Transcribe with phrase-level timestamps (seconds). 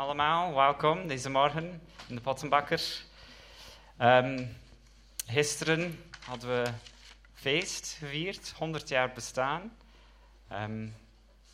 [0.00, 3.02] allemaal, welkom deze morgen in de Pottenbakker.
[3.96, 4.44] Ehm,
[5.26, 6.70] gisteren hadden we
[7.34, 9.76] feest gevierd, 100 jaar bestaan.
[10.48, 10.84] Ehm,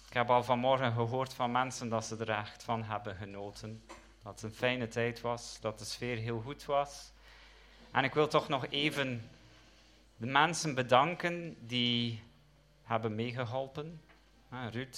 [0.09, 3.82] ik heb al vanmorgen gehoord van mensen dat ze er echt van hebben genoten.
[4.22, 7.13] Dat het een fijne tijd was, dat de sfeer heel goed was.
[7.90, 9.31] En ik wil toch nog even
[10.17, 12.22] de mensen bedanken die
[12.83, 14.01] hebben meegeholpen.
[14.71, 14.97] Ruud,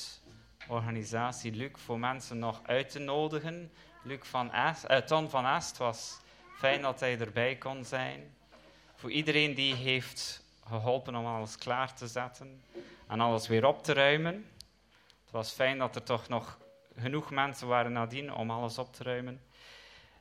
[0.69, 3.73] organisatie Luc voor mensen nog uit te nodigen.
[4.03, 6.21] Luc van Est, uh, Ton van Est was
[6.57, 8.35] fijn dat hij erbij kon zijn.
[8.95, 12.63] Voor iedereen die heeft geholpen om alles klaar te zetten
[13.07, 14.35] en alles weer op te ruimen.
[15.23, 16.59] Het was fijn dat er toch nog
[16.97, 19.41] genoeg mensen waren nadien om alles op te ruimen.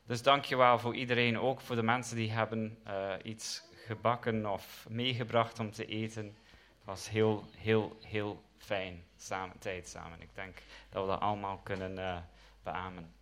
[0.06, 5.59] Dus dankjewel voor iedereen, ook voor de mensen die hebben uh, iets gebakken of meegebracht
[5.59, 6.26] om te eten.
[6.26, 10.22] Het was heel, heel, heel fijn samen, tijd samen.
[10.22, 10.58] Ik denk
[10.90, 12.18] dat we dat allemaal kunnen uh,
[12.64, 13.14] beamen.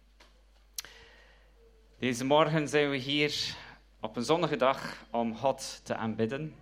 [1.99, 3.55] Deze morgen zijn we hier
[3.99, 6.55] op een zonnige dag om God te aanbidden.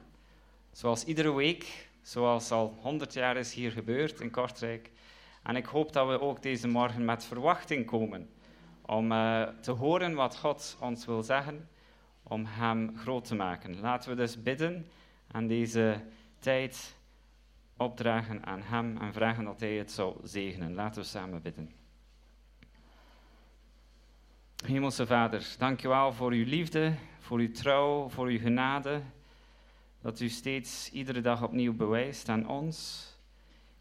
[0.72, 4.92] Zoals iedere week, zoals al 100 jaar is hier gebeurd in Kortrijk.
[5.44, 8.30] En ik hoop dat we ook deze morgen met verwachting komen
[8.86, 11.70] om uh, te horen wat God ons wil zeggen,
[12.23, 13.80] om Hem groot te maken.
[13.80, 14.88] Laten we dus bidden
[15.31, 16.02] aan deze
[16.40, 16.95] tijd
[17.77, 20.73] opdragen aan Hem en vragen dat Hij het zou zegenen.
[20.73, 21.71] Laten we samen bidden.
[24.66, 29.01] Hemelse Vader, dank wel voor uw liefde, voor uw trouw, voor uw genade,
[30.01, 33.07] dat u steeds iedere dag opnieuw bewijst aan ons.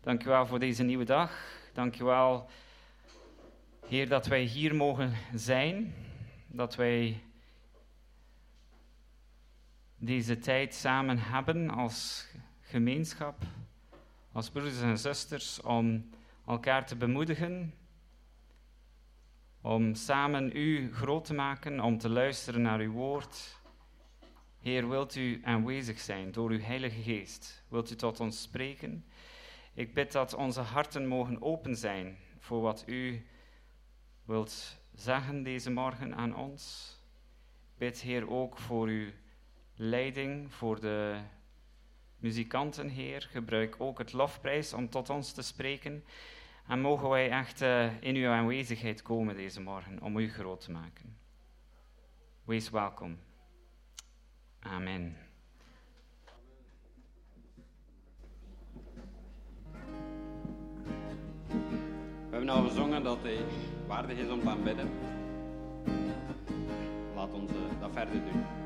[0.00, 1.60] Dank wel voor deze nieuwe dag.
[1.72, 2.48] Dank wel,
[3.86, 5.94] Heer, dat wij hier mogen zijn,
[6.46, 7.22] dat wij
[9.96, 12.26] deze tijd samen hebben als
[12.60, 13.36] gemeenschap
[14.32, 16.10] als broeders en zusters om
[16.46, 17.74] elkaar te bemoedigen,
[19.60, 23.60] om samen u groot te maken, om te luisteren naar uw woord.
[24.60, 27.64] Heer, wilt u aanwezig zijn door uw Heilige Geest?
[27.68, 29.04] Wilt u tot ons spreken?
[29.74, 33.26] Ik bid dat onze harten mogen open zijn voor wat u
[34.24, 36.94] wilt zeggen deze morgen aan ons.
[37.72, 39.10] Ik bid, Heer, ook voor uw
[39.74, 41.20] leiding, voor de
[42.22, 43.28] muzikanten, Heer.
[43.30, 46.04] Gebruik ook het lofprijs om tot ons te spreken.
[46.68, 50.70] En mogen wij echt uh, in uw aanwezigheid komen deze morgen om u groot te
[50.70, 51.16] maken.
[52.44, 53.18] Wees welkom.
[54.60, 55.16] Amen.
[62.32, 63.38] We hebben al gezongen dat hij
[63.86, 64.90] waardig is om te aanbidden.
[67.14, 68.61] Laat ons uh, dat verder doen.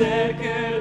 [0.00, 0.77] Alles waar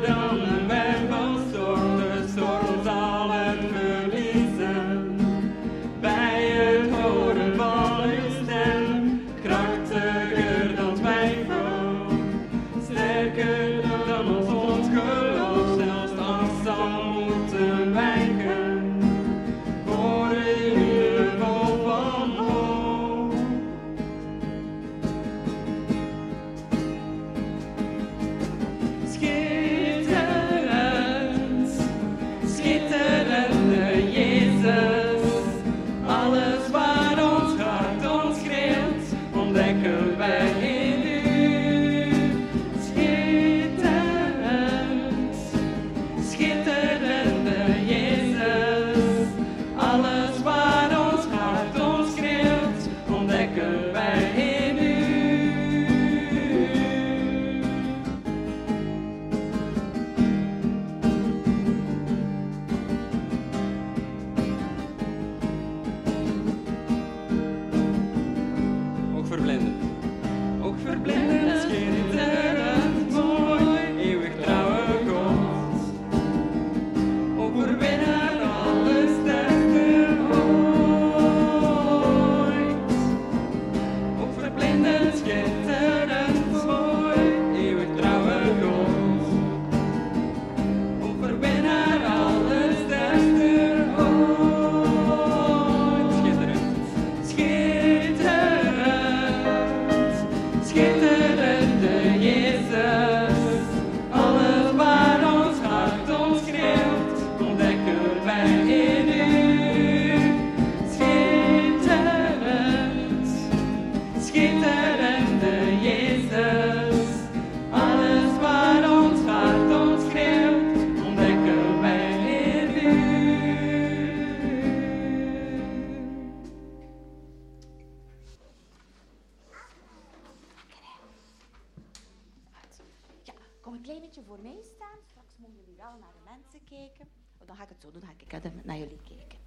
[133.77, 134.97] een klein beetje voor mij staan.
[135.09, 137.07] Straks mogen jullie wel naar de mensen kijken.
[137.41, 139.38] Oh, dan ga ik het zo doen, dan ga ik naar- jullie kijken.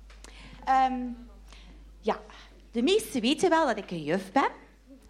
[0.65, 1.09] Ehm,
[2.01, 2.21] ja,
[2.71, 4.51] de meesten weten wel dat ik een juf ben.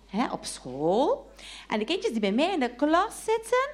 [0.07, 1.31] Hè, op school.
[1.69, 3.71] En de kindjes die bij mij in de klas zitten,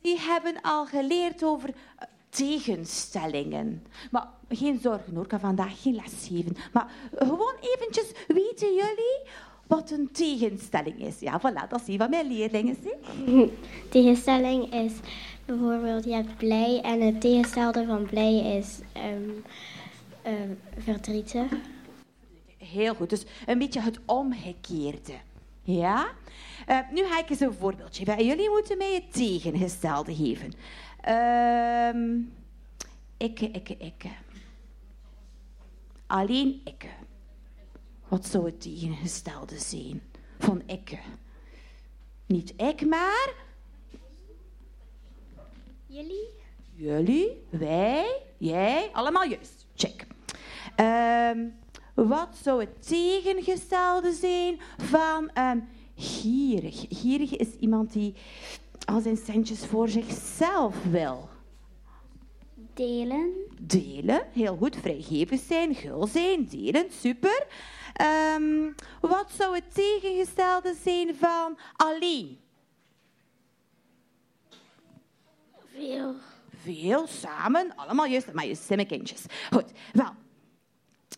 [0.00, 3.86] die hebben al geleerd over eh, tegenstellingen.
[4.10, 6.56] Maar geen zorgen hoor, ik ga vandaag geen les geven.
[6.72, 9.20] Maar gewoon eventjes, weten jullie
[9.68, 11.20] wat een tegenstelling is?
[11.20, 12.76] Ja, voilà, dat een van mijn leerlingen.
[12.82, 13.52] Zie.
[13.90, 14.92] Tegenstelling is
[15.44, 19.30] bijvoorbeeld, je hebt blij en het tegenstelde van blij is ehm,
[20.22, 21.52] ehm, verdrietig.
[22.56, 25.14] Heel goed, dus een beetje het omgekeerde.
[25.62, 26.08] Ja?
[26.66, 28.04] Eh, nu ga ik eens een voorbeeldje.
[28.04, 30.52] En jullie moeten mij het tegengestelde geven.
[31.00, 32.36] Ehm
[33.18, 34.10] ikke, ikke, ikke.
[36.06, 36.88] Alleen ikke.
[38.08, 40.02] Wat zou het tegengestelde zijn
[40.38, 40.98] van ikke?
[42.26, 43.34] Niet ik, maar
[45.86, 46.28] Jullie?
[46.74, 49.66] Jullie, wij, jij, allemaal juist.
[49.74, 50.06] Check.
[50.76, 51.46] Ehm,
[51.94, 55.58] wat zou het tegengestelde zijn van ehm,
[55.96, 56.84] gierig?
[56.88, 58.14] Gierig is iemand die
[58.84, 61.28] al zijn centjes voor zichzelf wil.
[62.74, 63.30] Delen.
[63.60, 64.76] Delen, heel goed.
[64.76, 67.46] Vrijgevig zijn, gul zijn, delen, super.
[67.98, 72.40] Ehm, wat zou het tegengestelde zijn van alleen?
[75.74, 76.14] Veel.
[76.62, 79.24] Veel samen, allemaal juist, maar je slimme kindjes.
[79.50, 80.12] Goed, wel.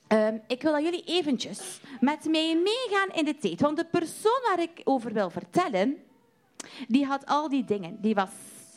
[0.07, 3.61] Ehm, ik wil dat jullie eventjes met mij meegaan in de tijd.
[3.61, 5.97] Want de persoon waar ik over wil vertellen,
[6.89, 8.01] die had al die dingen.
[8.01, 8.31] Die was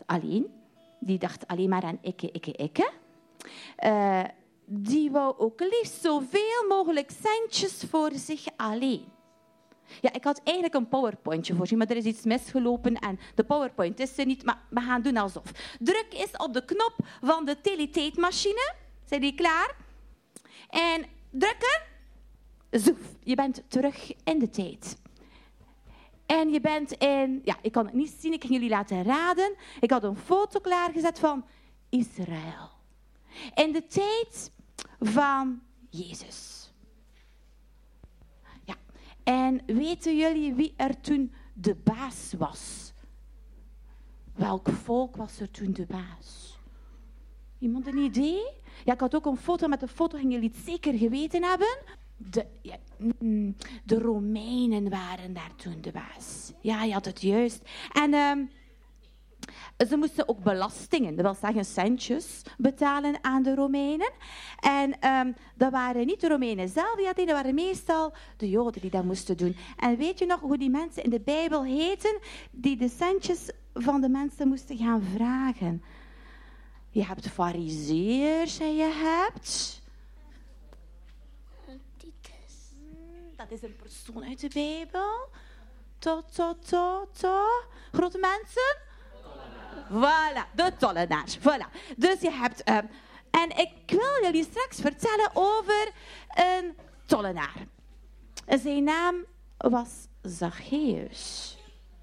[0.05, 0.53] alleen.
[0.99, 2.91] Die dacht alleen maar aan ikke, ikke, ikke.
[3.75, 4.23] Eh,
[4.65, 9.11] die wou ook liefst zoveel mogelijk centjes voor zich alleen.
[10.01, 13.99] Ja, ik had eigenlijk een powerpointje voorzien, maar er is iets misgelopen en de powerpoint
[13.99, 15.43] is er niet, maar we gaan doen alsof.
[15.79, 18.73] Druk eens op de knop van de teletijdmachine.
[19.05, 19.75] Zijn die klaar?
[20.69, 21.81] En drukken.
[22.71, 24.97] Zoef, je bent terug in de tijd.
[26.25, 29.55] En je bent in, ja, ik kan het niet zien, ik kan jullie laten raden.
[29.79, 31.45] Ik had een foto klaargezet van
[31.89, 32.71] Israël.
[33.53, 34.51] In de tijd
[34.99, 36.71] van Jezus.
[38.65, 38.75] Ja,
[39.23, 42.93] en weten jullie wie er toen de baas was?
[44.35, 46.59] Welk volk was er toen de baas?
[47.59, 48.41] Iemand een idee?
[48.85, 49.67] Ja, ik had ook een foto.
[49.67, 51.77] Met de foto gingen jullie het zeker geweten hebben.
[52.17, 52.77] De, ja,
[53.19, 56.51] mm, de Romeinen waren daar toen de baas.
[56.61, 57.61] Ja, je had het juist.
[57.91, 58.45] En ehm,
[59.87, 64.11] ze moesten ook belastingen, dat wil zeggen centjes, betalen aan de Romeinen.
[64.59, 68.49] En ehm, dat waren niet de Romeinen zelf die dat deden, dat waren meestal de
[68.49, 69.55] Joden die dat moesten doen.
[69.77, 72.19] En weet je nog hoe die mensen in de Bijbel heten
[72.51, 75.83] die de centjes van de mensen moesten gaan vragen?
[76.89, 79.81] Je hebt fariseërs en je hebt...
[81.97, 82.73] Titus.
[83.35, 85.29] Dat is een persoon uit de Bijbel.
[85.99, 87.45] To, to, to, to.
[87.91, 88.82] Grote mensen?
[89.91, 91.27] Voilà, de tollenaar.
[91.39, 91.95] Voilà.
[91.97, 92.63] Dus je hebt...
[92.63, 92.85] ehm,
[93.31, 95.91] en ik wil jullie straks vertellen over
[96.35, 96.75] een
[97.05, 97.55] tollenaar.
[98.47, 99.15] Zijn naam
[99.57, 99.89] was
[100.21, 101.57] Zacchaeus.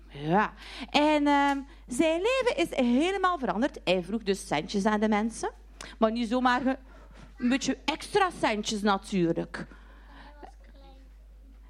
[0.09, 0.53] Ja.
[0.91, 3.81] En ehm, zijn leven is helemaal veranderd.
[3.85, 5.51] Hij vroeg dus centjes aan de mensen.
[5.99, 6.67] Maar niet zomaar
[7.37, 9.67] een beetje extra centjes natuurlijk.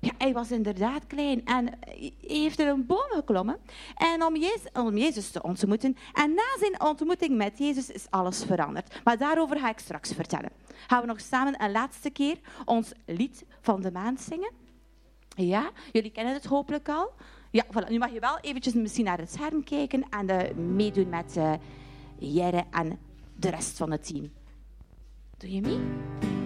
[0.00, 1.78] Ja, hij was inderdaad klein en
[2.20, 3.58] heeft er een boom geklommen.
[3.94, 5.96] En om Jezus, Jezus te ontmoeten.
[6.12, 9.00] En na zijn ontmoeting met Jezus is alles veranderd.
[9.04, 10.50] Maar daarover ga ik straks vertellen.
[10.86, 14.50] Gaan we nog samen een laatste keer ons lied van de maand zingen?
[15.28, 17.12] Ja, jullie kennen het hopelijk al.
[17.50, 17.88] Ja, voilà.
[17.88, 21.52] nu mag je wel eventjes misschien naar het scherm kijken en eh, meedoen met eh,
[21.52, 22.98] uh, Jere en
[23.36, 24.32] de rest van het team.
[25.36, 26.39] Doe je mee?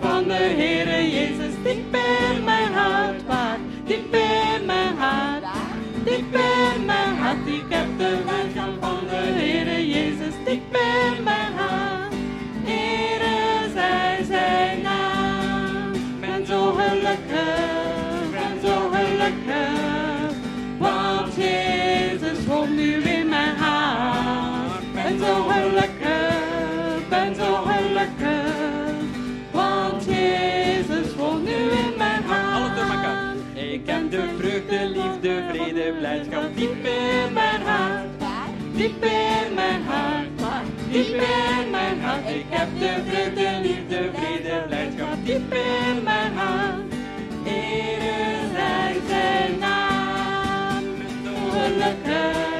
[0.00, 5.44] van de Heere Jezus diep ben mijn hart waar, Diep in mijn hart,
[6.04, 7.46] diep ben mijn hart.
[7.46, 12.12] Ik heb de weergaan van de Heere Jezus diep ben mijn hart.
[12.64, 15.92] Heere, zij zijn naam.
[16.20, 20.36] Ben zo gelukkig, ben zo gelukkig.
[20.78, 24.92] Want Jezus komt nu in mijn hart.
[24.94, 28.41] Ben zo gelukkig, ben zo gelukkig.
[34.52, 38.06] vreugde, liefde, vrede, blijdschap diep in mijn hart.
[38.74, 40.28] Diep in mijn hart,
[40.90, 42.28] diep in mijn hart.
[42.28, 46.92] Ik heb de vreugde, liefde, vrede, blijdschap diep in mijn hart.
[47.44, 50.84] Ere zij zijn naam,
[51.50, 52.51] gelukkig.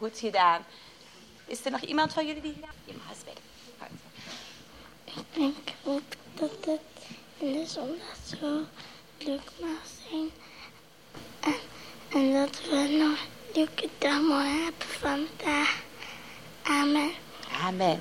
[0.00, 0.64] Goed gedaan.
[1.46, 3.38] Is er nog iemand van jullie die hier Je mag eens.
[5.04, 6.02] Ik denk ook
[6.34, 6.80] dat het
[7.38, 8.64] in de zondag zo
[9.18, 10.30] leuk mag zijn.
[12.08, 13.18] En, dat we nog
[13.54, 15.82] leuke dingen hebben vandaag.
[16.62, 17.10] Amen.
[17.62, 18.00] Amen.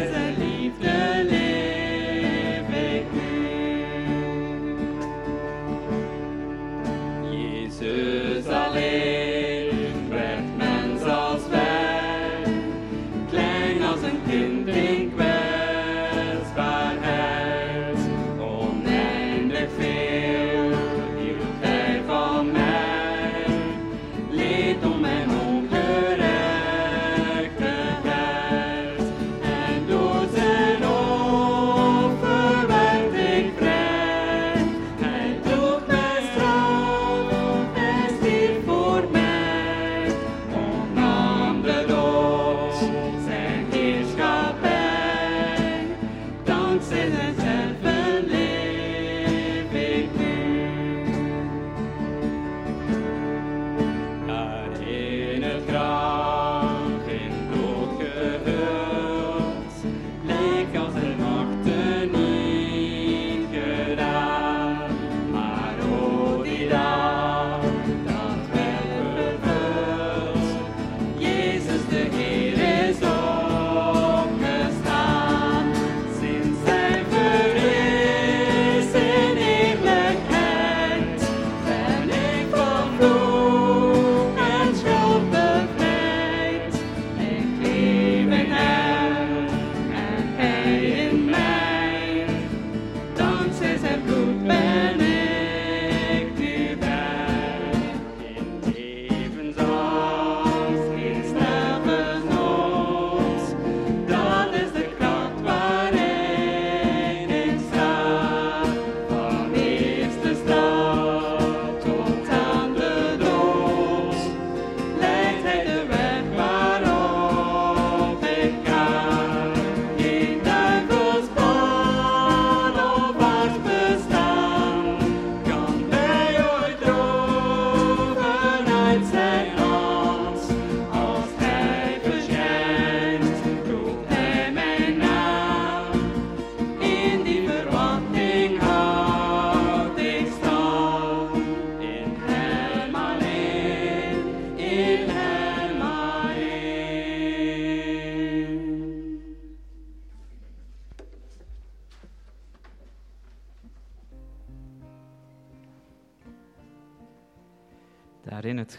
[0.00, 0.49] is a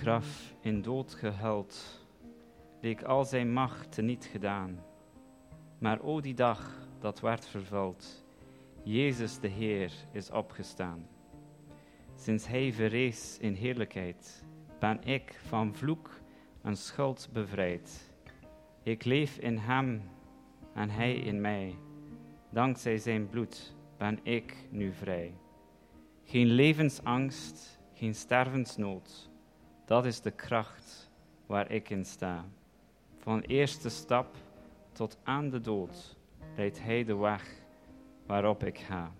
[0.01, 2.05] graf in dood gehuld,
[2.79, 4.79] leek al zijn macht niet gedaan.
[5.77, 8.25] Maar o die dag dat werd vervuld,
[8.83, 11.07] Jezus de Heer is opgestaan.
[12.15, 14.45] Sinds hij verrees in heerlijkheid,
[14.79, 16.09] ben ik van vloek
[16.61, 18.13] en schuld bevrijd.
[18.83, 20.01] Ik leef in hem
[20.73, 21.75] en hij in mij.
[22.49, 25.33] Dankzij zijn bloed ben ik nu vrij.
[26.23, 29.30] Geen levensangst, geen stervensnood
[29.91, 31.11] dat is de kracht
[31.45, 32.45] waar ik in sta.
[33.17, 34.35] Van eerste stap
[34.91, 36.17] tot aan de dood
[36.55, 37.61] leidt Hij de weg
[38.25, 39.11] waarop ik ga.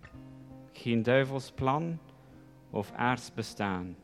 [0.72, 2.00] Geen duivels plan
[2.70, 3.96] of aards bestaan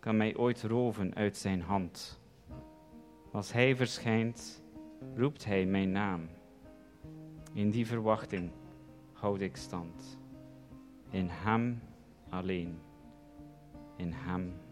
[0.00, 2.20] kan mij ooit roven uit zijn hand.
[3.32, 4.62] Als Hij verschijnt,
[5.14, 6.28] roept Hij mijn naam.
[7.52, 8.50] In die verwachting
[9.12, 10.18] houd ik stand.
[11.10, 11.82] In Hem
[12.28, 12.78] alleen.
[13.96, 14.63] In Hem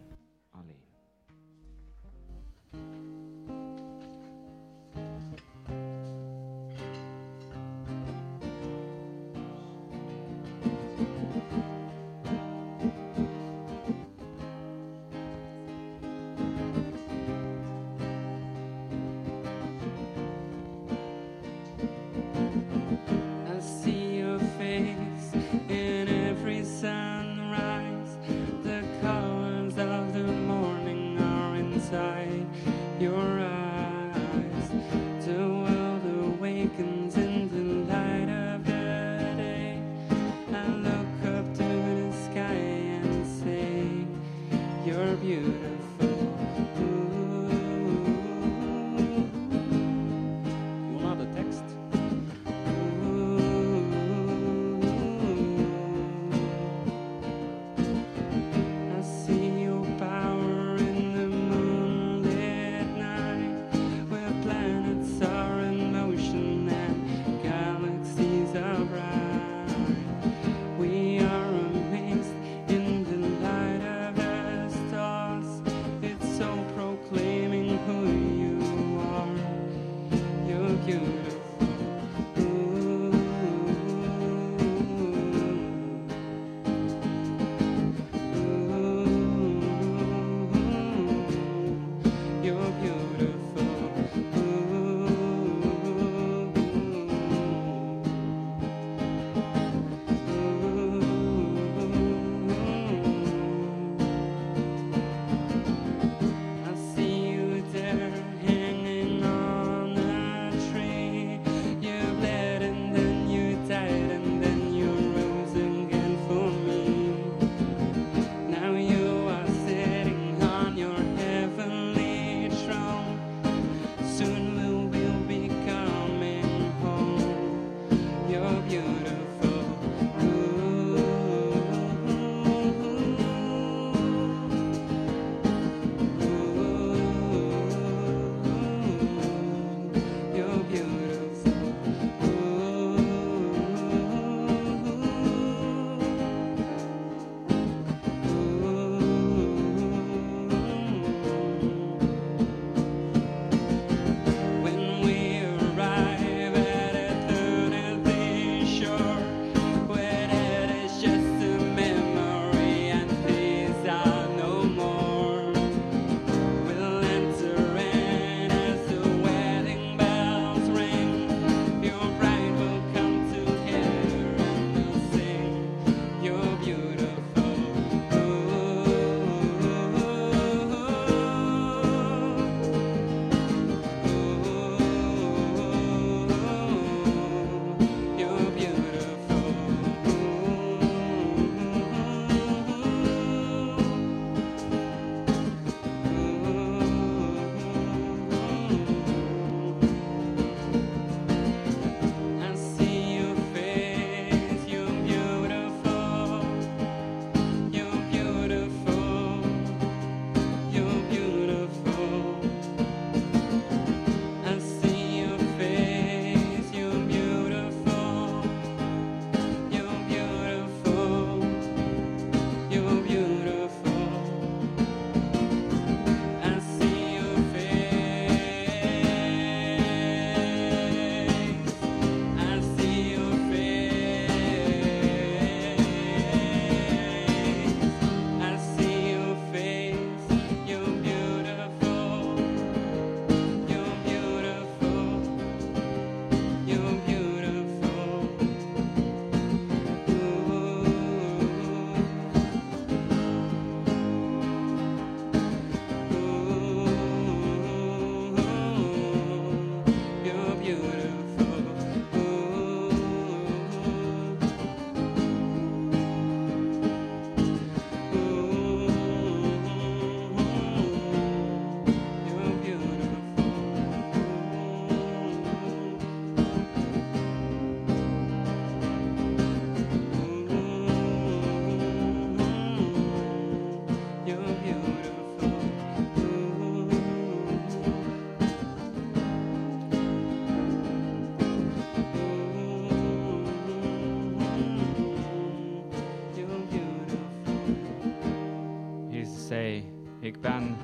[300.23, 300.77] Ik ben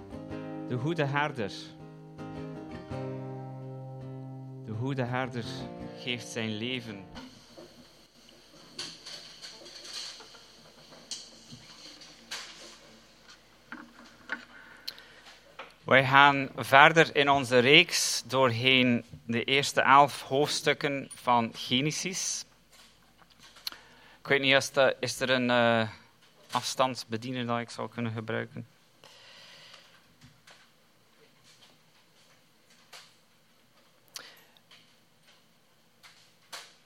[0.68, 1.52] de goede herder.
[4.64, 5.44] De goede herder
[5.98, 7.04] geeft zijn leven.
[15.84, 22.44] Wij gaan verder in onze reeks doorheen de eerste elf hoofdstukken van Genesis.
[24.20, 25.88] Ik weet niet, is er, is er een uh,
[26.50, 28.76] afstandsbediener dat ik zou kunnen gebruiken?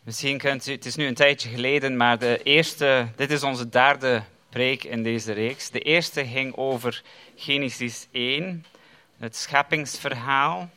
[0.03, 3.69] Misschien kunt u, het is nu een tijdje geleden, maar de eerste, dit is onze
[3.69, 5.71] derde preek in deze reeks.
[5.71, 7.03] De eerste ging over
[7.37, 8.65] Genesis 1,
[9.17, 10.71] het scheppingsverhaal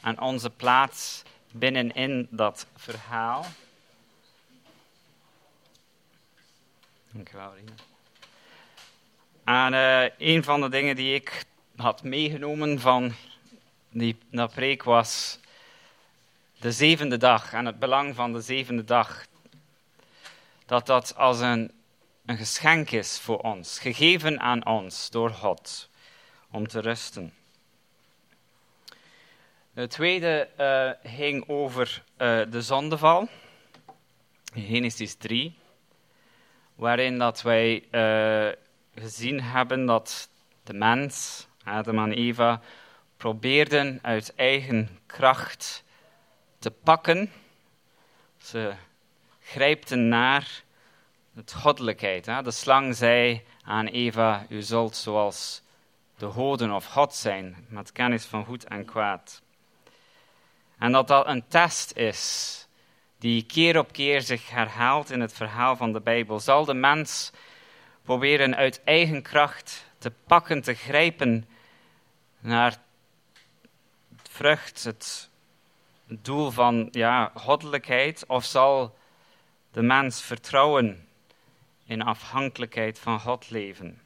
[0.00, 3.46] en onze plaats binnenin dat verhaal.
[7.12, 7.72] Dankjewel, Rina.
[9.44, 11.44] En uh, een van de dingen die ik
[11.76, 13.14] had meegenomen van
[13.90, 15.38] die dat preek was
[16.60, 19.26] de zevende dag en het belang van de zevende dag.
[20.66, 21.72] Dat dat als een,
[22.26, 25.88] een geschenk is voor ons, gegeven aan ons door God,
[26.50, 27.34] om te rusten.
[29.72, 33.28] De tweede uh, ging over uh, de zondeval,
[34.54, 35.54] Genesis 3,
[36.74, 38.52] waarin dat wij uh,
[38.94, 40.28] gezien hebben dat
[40.64, 42.60] de mens, Adam en Eva,
[43.16, 45.84] probeerden uit eigen kracht
[46.60, 47.32] te pakken.
[48.38, 48.74] Ze
[49.40, 50.62] grijpten naar
[51.34, 52.26] het goddelijkheid.
[52.26, 52.42] Hè?
[52.42, 55.62] De slang zei aan Eva, u zult zoals
[56.16, 59.42] de goden of God zijn, met kennis van goed en kwaad.
[60.78, 62.66] En dat dat een test is,
[63.18, 66.40] die keer op keer zich herhaalt in het verhaal van de Bijbel.
[66.40, 67.30] Zal de mens
[68.02, 71.48] proberen uit eigen kracht te pakken, te grijpen
[72.40, 72.70] naar
[74.16, 75.29] het vrucht, het het
[76.22, 78.96] doel van ja, goddelijkheid, of zal
[79.72, 81.08] de mens vertrouwen
[81.84, 84.00] in afhankelijkheid van God leven?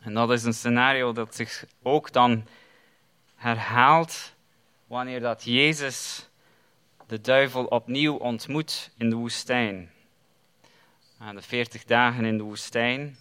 [0.00, 2.46] En dat is een scenario dat zich ook dan
[3.34, 4.34] herhaalt
[4.86, 6.28] wanneer dat Jezus
[7.06, 9.90] de duivel opnieuw ontmoet in de woestijn.
[11.18, 13.18] Aan de veertig dagen in de woestijn.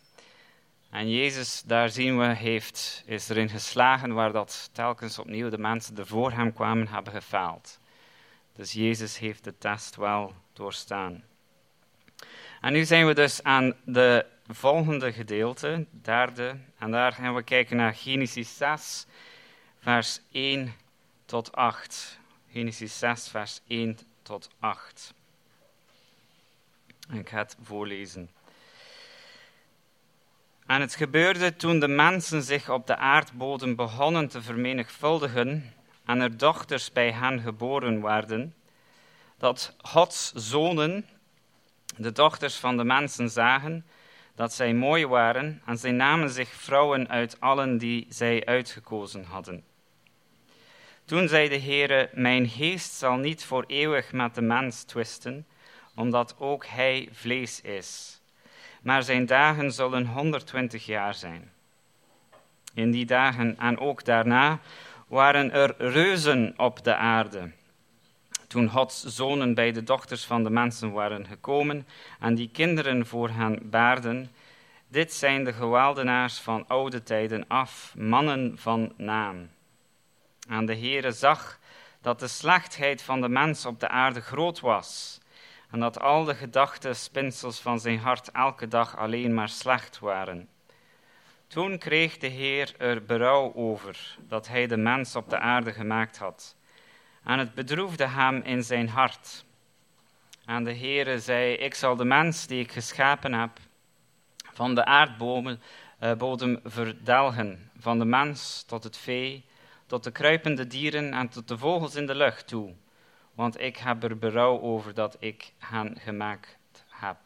[0.96, 5.96] En Jezus, daar zien we, heeft, is erin geslagen waar dat telkens opnieuw de mensen
[5.96, 7.80] die voor hem kwamen hebben gefaald.
[8.54, 11.24] Dus Jezus heeft de test wel doorstaan.
[12.62, 17.78] En nu zijn we dus aan de volgende gedeelte, derde, en daar gaan we kijken
[17.78, 19.06] naar Genesis 6,
[19.80, 20.74] vers 1
[21.26, 22.20] tot 8.
[22.52, 25.14] Genesis 6, vers 1 tot 8.
[27.14, 28.30] Ik ga het voorlezen.
[30.66, 35.74] En het gebeurde toen de mensen zich op de aardbodem begonnen te vermenigvuldigen
[36.06, 38.56] en er dochters bij hen geboren werden,
[39.38, 41.06] dat Gods zonen
[41.98, 43.86] de dochters van de mensen zagen
[44.36, 49.64] dat zij mooi waren en zij namen zich vrouwen uit allen die zij uitgekozen hadden.
[51.06, 55.46] Toen zei de Heere, mijn geest zal niet voor eeuwig met de mens twisten,
[55.96, 58.15] omdat ook hij vlees is
[58.86, 61.52] maar zijn dagen zullen 120 jaar zijn.
[62.74, 64.60] In die dagen en ook daarna
[65.08, 67.52] waren er reuzen op de aarde.
[68.48, 71.88] Toen Gods zonen bij de dochters van de mensen waren gekomen
[72.20, 74.32] en die kinderen voor hen baarden,
[74.88, 79.50] dit zijn de geweldenaars van oude tijden af, mannen van naam.
[80.50, 81.60] En de Heere zag
[82.02, 85.20] dat de slechtheid van de mens op de aarde groot was
[85.72, 90.50] en dat al de gedachten, spinsels van zijn hart elke dag alleen maar slecht waren.
[91.48, 96.18] Toen kreeg de Heer er berouw over dat hij de mens op de aarde gemaakt
[96.18, 96.56] had.
[97.24, 99.46] En het bedroefde hem in zijn hart.
[100.46, 103.60] En de Heere zei, ik zal de mens die ik geschapen heb
[104.54, 105.60] van de aardbodem
[106.02, 109.46] uh, verdelgen, van de mens tot het vee,
[109.86, 112.74] tot de kruipende dieren en tot de vogels in de lucht toe
[113.36, 116.58] want ik heb er berouw over dat ik hen gemaakt
[116.90, 117.18] heb.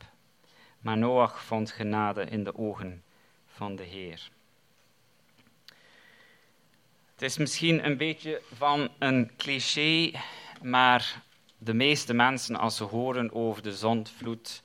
[0.80, 3.04] Maar Noach vond genade in de ogen
[3.48, 4.30] van de Heer.
[7.14, 10.12] Het is misschien een beetje van een cliché,
[10.62, 11.22] maar
[11.58, 14.62] de meeste mensen, als ze horen over de zondvloed,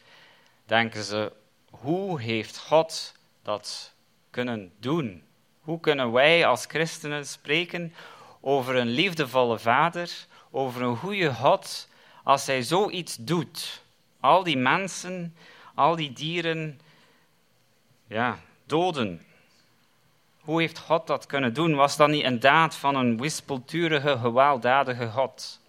[0.65, 1.33] denken ze:
[1.71, 3.95] hoe heeft God dat
[4.31, 5.23] kunnen doen?
[5.61, 7.95] Hoe kunnen wij als christenen spreken
[8.41, 11.89] over een liefdevolle vader, over een goede God
[12.23, 13.83] als hij zoiets doet.
[14.21, 15.37] Al die mensen,
[15.75, 16.81] al die dieren,
[18.07, 19.23] ja, doden.
[20.41, 21.75] Hoe heeft God dat kunnen doen?
[21.75, 25.61] Was dat niet een daad van een wispelturige, gewelddadige God?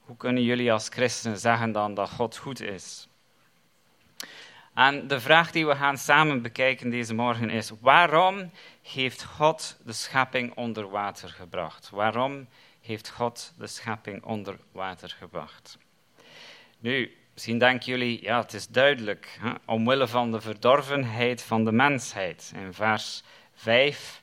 [0.00, 3.08] Hoe kunnen jullie als christenen zeggen dan dat God goed is?
[4.74, 8.50] En de vraag die we gaan samen bekijken deze morgen is: waarom
[8.82, 11.90] heeft God de schepping onder water gebracht?
[11.90, 12.46] Waarom
[12.84, 15.78] heeft God de schepping onder water gebracht?
[16.78, 22.52] Nu, misschien denken jullie, ja, het is duidelijk, omwille van de verdorvenheid van de mensheid.
[22.54, 23.22] In vers
[23.54, 24.22] 5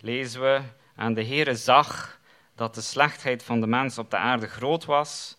[0.00, 0.60] lezen we,
[0.96, 2.20] en de Heere zag
[2.54, 5.36] dat de slechtheid van de mens op de aarde groot was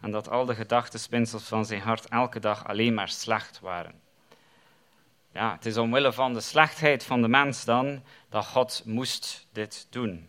[0.00, 4.00] en dat al de gedachtenspinsels van zijn hart elke dag alleen maar slecht waren.
[5.32, 9.86] Ja, het is omwille van de slechtheid van de mens dan dat God moest dit
[9.90, 10.28] doen.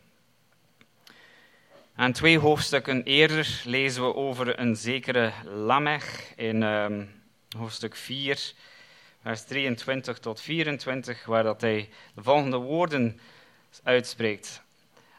[1.95, 7.09] En twee hoofdstukken eerder lezen we over een zekere Lamech in um,
[7.57, 8.53] hoofdstuk 4,
[9.21, 13.19] vers 23 tot 24, waar dat hij de volgende woorden
[13.83, 14.61] uitspreekt.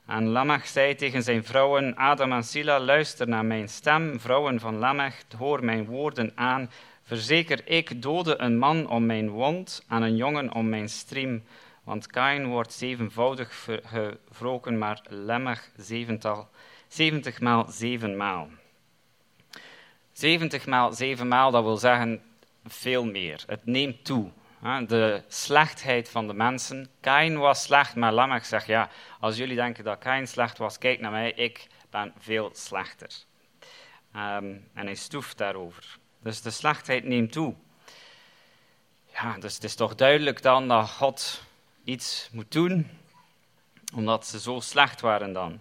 [0.07, 4.79] En Lamech zei tegen zijn vrouwen, Adam en Sila, luister naar mijn stem, vrouwen van
[4.79, 6.70] Lamech, hoor mijn woorden aan.
[7.03, 11.45] Verzeker, ik dode een man om mijn wond en een jongen om mijn striem.
[11.87, 16.49] Want Kain wordt zevenvoudig gewroken, maar Lamech zevental,
[16.89, 18.49] zeventig maal zevenmaal.
[20.12, 22.22] Zeventig maal zevenmaal, dat wil zeggen
[22.64, 23.43] veel meer.
[23.47, 24.30] Het neemt toe.
[24.87, 26.89] De slechtheid van de mensen.
[27.01, 28.89] Kain was slecht, maar Lamech zegt, ja,
[29.20, 33.11] als jullie denken dat Kain slecht was, kijk naar mij, ik ben veel slechter.
[34.16, 35.99] Um, en hij stoeft daarover.
[36.22, 37.55] Dus de slechtheid neemt toe.
[39.12, 41.45] Ja, dus het is toch duidelijk dan dat God
[41.87, 42.87] iets moet doen,
[43.95, 45.61] omdat ze zo slecht waren dan.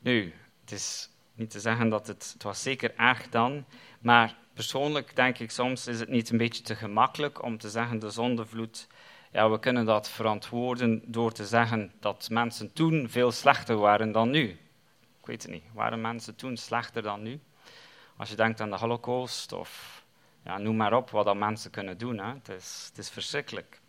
[0.00, 3.64] Nu, het is niet te zeggen dat het, het was zeker erg dan,
[4.00, 7.98] maar persoonlijk denk ik soms is het niet een beetje te gemakkelijk om te zeggen
[7.98, 8.86] de zondevloed.
[9.32, 14.30] Ja, we kunnen dat verantwoorden door te zeggen dat mensen toen veel slechter waren dan
[14.30, 14.48] nu.
[15.20, 15.64] Ik weet het niet.
[15.72, 17.40] Waren mensen toen slechter dan nu?
[18.16, 20.02] Als je denkt aan de Holocaust of
[20.44, 22.18] ja, noem maar op wat dat mensen kunnen doen.
[22.18, 22.32] Hè.
[22.32, 23.79] Het, is, het is verschrikkelijk.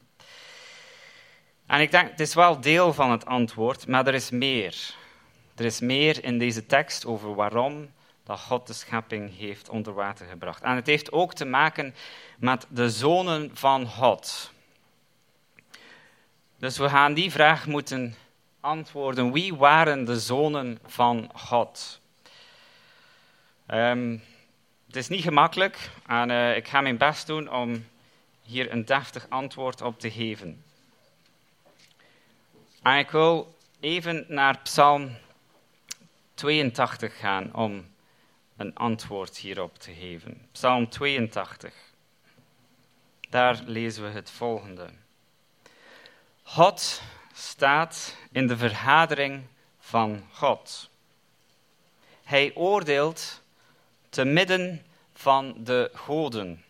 [1.72, 4.96] En ik denk, het is wel deel van het antwoord, maar er is meer.
[5.56, 7.92] Er is meer in deze tekst over waarom
[8.24, 10.64] dat God de schepping heeft onder water gebracht.
[10.64, 11.96] En het heeft ook te maken
[12.38, 14.52] met de zonen van God.
[16.58, 18.16] Dus we gaan die vraag moeten
[18.60, 19.32] antwoorden.
[19.32, 22.02] Wie waren de zonen van God?
[23.68, 24.24] Um,
[24.88, 27.86] het is niet gemakkelijk en uh, ik ga mijn best doen om
[28.44, 30.64] hier een deftig antwoord op te geven.
[32.82, 35.18] En ik wil even naar Psalm
[36.34, 37.86] 82 gaan om
[38.58, 40.48] een antwoord hierop te geven.
[40.52, 41.74] Psalm 82.
[43.30, 44.90] Daar lezen we het volgende.
[46.44, 47.02] God
[47.34, 49.44] staat in de vergadering
[49.80, 50.90] van God.
[52.24, 53.42] Hij oordeelt
[54.10, 56.64] te midden van de goden.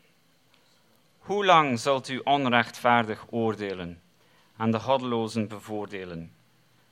[1.20, 4.01] Hoe lang zult u onrechtvaardig oordelen
[4.62, 6.32] en de goddelozen bevoordelen?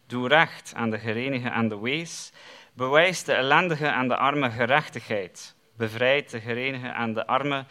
[0.08, 2.32] Doe recht aan de gerenigen en de wees
[2.74, 5.56] Bewijs de ellendige en de arme gerechtigheid.
[5.78, 7.66] Bevrijd de gerenige en de arme.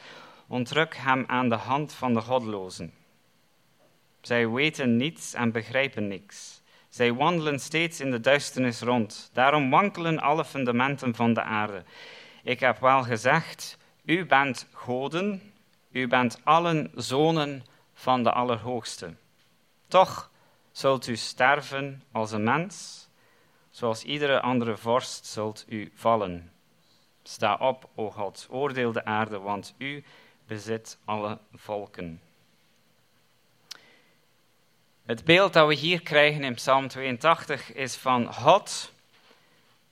[0.49, 2.93] Ontruk hem aan de hand van de godlozen.
[4.21, 6.63] Zij weten niets en begrijpen niks.
[6.89, 9.31] Zij wandelen steeds in de duisternis rond.
[9.33, 11.85] Daarom wankelen alle fundamenten van de aarde.
[12.43, 15.53] Ik heb wel gezegd: U bent goden,
[15.91, 19.15] u bent allen zonen van de Allerhoogste.
[19.89, 20.31] Toch
[20.73, 23.09] zult u sterven als een mens
[23.79, 26.53] Zoals iedere andere vorst zult u vallen.
[27.23, 30.05] Sta op, o God, oordeel de aarde, want u
[30.47, 32.21] bezit alle volken.
[35.05, 38.93] Het beeld dat we hier krijgen in Psalm 82 is van God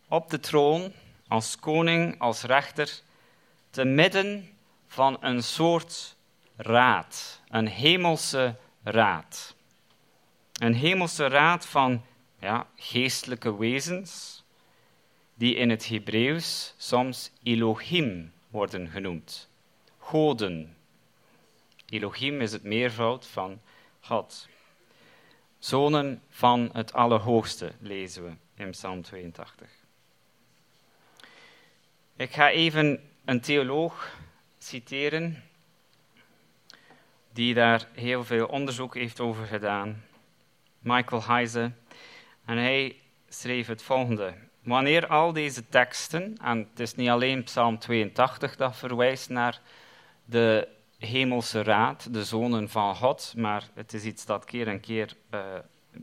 [0.09, 0.93] op de troon,
[1.29, 3.01] als koning, als rechter,
[3.71, 6.17] te midden van een soort
[6.57, 9.56] raad, een hemelse raad.
[10.57, 12.05] Een hemelse raad van
[12.41, 14.45] ja, geestelijke wezens,
[15.35, 19.49] die in het Hebreeuws soms Elohim worden genoemd.
[19.99, 20.77] Goden.
[21.89, 23.61] Elohim is het meervoud van
[24.01, 24.49] God.
[25.59, 29.69] Zonen van het Allerhoogste lezen we in Psalm 82.
[32.17, 34.17] Ik ga even een theoloog
[34.59, 35.43] citeren
[37.33, 40.05] die daar heel veel onderzoek heeft over gedaan.
[40.87, 41.71] Michael Heise
[42.45, 42.97] en hij
[43.29, 44.35] schreef het volgende.
[44.63, 49.61] Wanneer al deze teksten, en het is niet alleen Psalm 82 dat verwijst naar
[50.25, 50.69] de
[50.99, 55.41] hemelse raad, de zonen van God, maar het is iets dat keer en keer uh,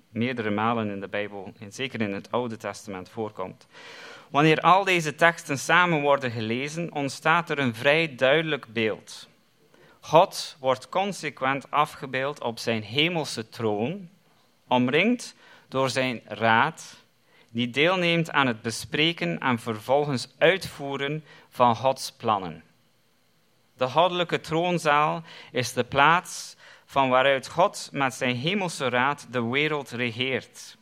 [0.09, 3.67] meerdere malen in de Bijbel, en zeker in het Oude Testament, voorkomt.
[4.29, 9.27] Wanneer al deze teksten samen worden gelezen, ontstaat er een vrij duidelijk beeld.
[9.99, 14.09] God wordt consequent afgebeeld op zijn hemelse troon,
[14.74, 15.36] omringd
[15.67, 16.95] door zijn raad,
[17.49, 22.63] die deelneemt aan het bespreken en vervolgens uitvoeren van Gods plannen.
[23.78, 26.55] De goddelijke troonzaal is de plaats
[26.86, 30.78] van waaruit God met zijn hemelse raad de wereld regeert.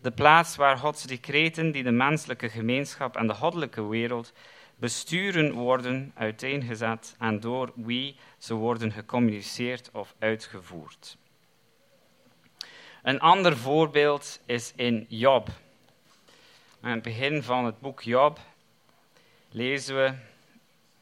[0.00, 4.32] De plaats waar Gods decreten die de menselijke gemeenschap en de goddelijke wereld
[4.76, 11.16] besturen worden uiteengezet en door wie ze worden gecommuniceerd of uitgevoerd.
[13.04, 15.48] Een ander voorbeeld is in Job.
[16.80, 18.38] Aan het begin van het boek Job
[19.50, 20.14] lezen we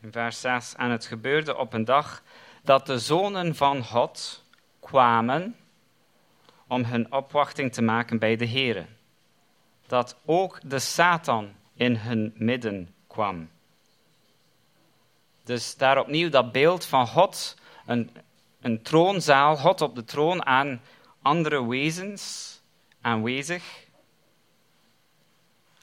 [0.00, 2.22] in vers 6: En het gebeurde op een dag
[2.62, 4.44] dat de zonen van God
[4.80, 5.56] kwamen
[6.66, 8.86] om hun opwachting te maken bij de Here.
[9.86, 13.50] Dat ook de Satan in hun midden kwam.
[15.44, 18.10] Dus daar opnieuw dat beeld van God, een,
[18.60, 20.80] een troonzaal, God op de troon aan
[21.22, 22.60] andere wezens
[23.00, 23.86] aanwezig.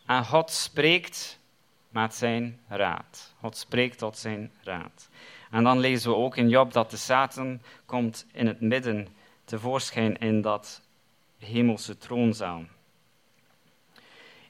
[0.06, 1.40] En God spreekt
[1.90, 3.34] met zijn raad.
[3.40, 5.10] God spreekt tot zijn raad.
[5.52, 9.08] En dan lezen we ook in Job dat de Satan komt in het midden
[9.46, 10.82] tevoorschijn in dat
[11.38, 12.64] hemelse troonzaal.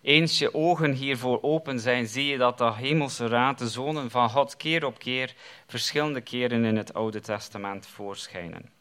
[0.02, 4.30] Eens je ogen hiervoor open zijn, zie je dat de hemelse raad, de zonen van
[4.30, 5.36] God, keer op keer,
[5.68, 8.79] verschillende keren in het Oude Testament voorschijnen.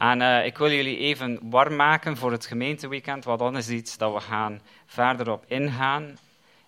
[0.00, 3.96] En uh, ik wil jullie even warm maken voor het gemeenteweekend, want dan is iets
[3.96, 6.18] dat we gaan verder op ingaan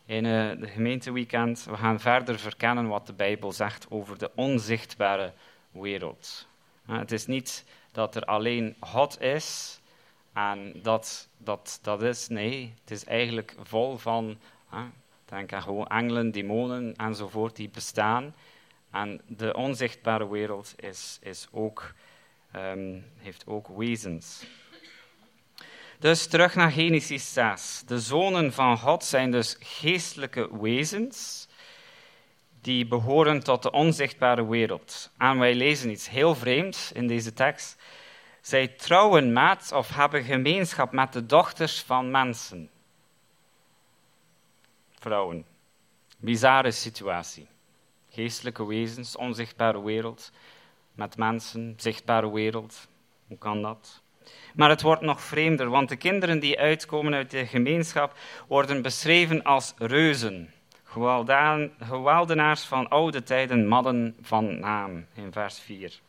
[0.06, 1.64] in uh, de gemeenteweekend.
[1.64, 5.32] We gaan verder verkennen wat de Bijbel zegt over de onzichtbare
[5.70, 6.46] wereld.
[6.90, 9.80] Uh, het is niet dat er alleen God is
[10.32, 14.38] en dat dat, dat is, nee, het is eigenlijk vol van,
[15.24, 18.34] denk aan gewoon engelen, demonen enzovoort die bestaan.
[18.90, 21.92] En de onzichtbare wereld is, is ook
[22.56, 24.44] um, heeft ook wezens.
[25.98, 27.82] Dus terug naar Genesis 6.
[27.86, 31.48] De zonen van God zijn dus geestelijke wezens
[32.60, 35.10] die behoren tot de onzichtbare wereld.
[35.18, 37.76] En wij lezen iets heel vreemds in deze tekst.
[38.40, 42.70] Zij trouwen met of hebben gemeenschap met de dochters van mensen.
[44.98, 45.44] Vrouwen.
[46.18, 47.46] Bizarre situatie.
[48.10, 50.32] Geestelijke wezens, onzichtbare wereld
[50.94, 52.88] met mensen, zichtbare wereld.
[53.26, 54.02] Hoe kan dat?
[54.54, 58.16] Maar het wordt nog vreemder, want de kinderen die uitkomen uit de gemeenschap
[58.48, 60.50] worden beschreven als reuzen,
[61.78, 66.00] geweldenaars van oude tijden, madden van naam, in vers 4.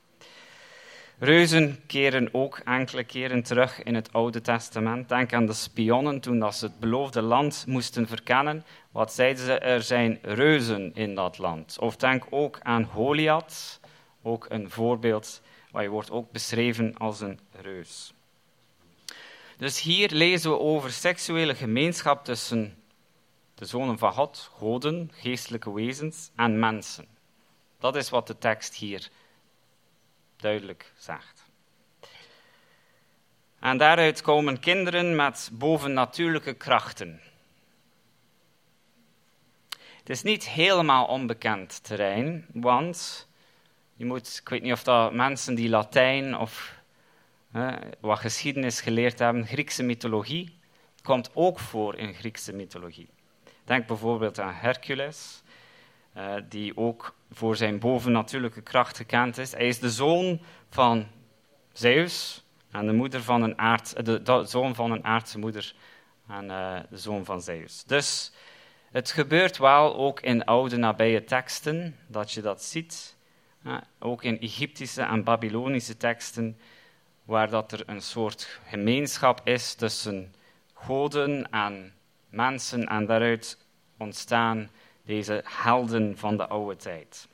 [1.20, 5.10] Reuzen keren ook enkele keren terug in het Oude Testament.
[5.10, 8.66] Denk aan de spionnen toen dat ze het beloofde land moesten verkennen.
[8.92, 9.60] Wat zeiden ze?
[9.60, 11.78] Er zijn reuzen in dat land.
[11.80, 13.80] Of denk ook aan Goliath,
[14.24, 18.14] ook een voorbeeld, je wordt ook beschreven als een reus.
[19.58, 22.84] Dus hier lezen we over seksuele gemeenschap tussen
[23.56, 27.08] de zonen van God, goden, geestelijke wezens, en mensen.
[27.80, 29.10] Dat is wat de tekst hier
[30.36, 31.44] duidelijk zegt.
[33.60, 37.22] En daaruit komen kinderen met bovennatuurlijke krachten.
[39.70, 43.28] Het is niet helemaal onbekend terrein, want
[43.96, 46.82] je moet, ik weet niet of dat mensen die Latijn of
[48.00, 50.60] wat geschiedenis geleerd hebben, Griekse mythologie,
[51.02, 53.10] komt ook voor in Griekse mythologie.
[53.64, 55.44] Denk bijvoorbeeld aan Hercules,
[56.18, 59.52] uh, die ook voor zijn bovennatuurlijke kracht gekend is.
[59.52, 61.08] Hij is de zoon van
[61.72, 65.74] Zeus en de, moeder van een aard, de, de zoon van een aardse moeder
[66.28, 67.84] en uh, de zoon van Zeus.
[67.84, 68.32] Dus
[68.92, 73.16] het gebeurt wel ook in oude nabije teksten dat je dat ziet.
[74.00, 76.58] Ook in Egyptische en Babylonische teksten,
[77.24, 80.34] waar dat er een soort gemeenschap is tussen
[80.74, 81.94] goden en
[82.30, 83.58] mensen en daaruit
[83.98, 84.70] ontstaan
[85.06, 87.28] deze helden van de oude tijd.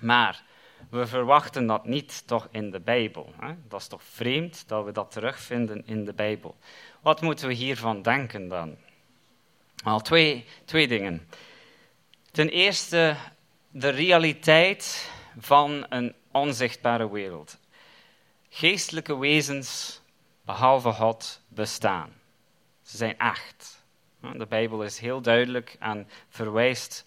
[0.00, 0.42] Maar
[0.90, 3.32] we verwachten dat niet toch in de Bijbel.
[3.40, 3.54] Hè?
[3.68, 6.56] Dat is toch vreemd dat we dat terugvinden in de Bijbel.
[7.00, 8.76] Wat moeten we hiervan denken dan?
[9.84, 11.28] Al twee, twee dingen.
[12.30, 13.16] Ten eerste
[13.70, 17.58] de realiteit van een onzichtbare wereld.
[18.48, 20.00] Geestelijke wezens,
[20.44, 22.12] behalve God, bestaan.
[22.82, 23.84] Ze zijn echt.
[24.36, 27.04] De Bijbel is heel duidelijk en verwijst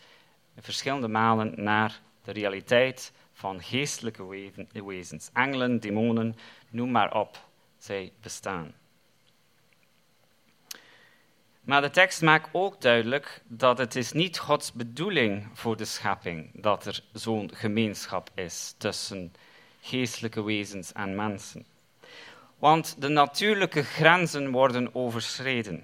[0.59, 4.26] verschillende malen naar de realiteit van geestelijke
[4.86, 5.30] wezens.
[5.34, 6.36] Engelen, demonen,
[6.69, 7.38] noem maar op.
[7.78, 8.73] Zij bestaan.
[11.66, 16.49] Maar de tekst maakt ook duidelijk dat het is niet Gods bedoeling voor de schepping
[16.53, 19.34] dat er zo'n gemeenschap is tussen
[19.82, 21.66] geestelijke wezens en mensen.
[22.59, 25.84] Want de natuurlijke grenzen worden overschreden.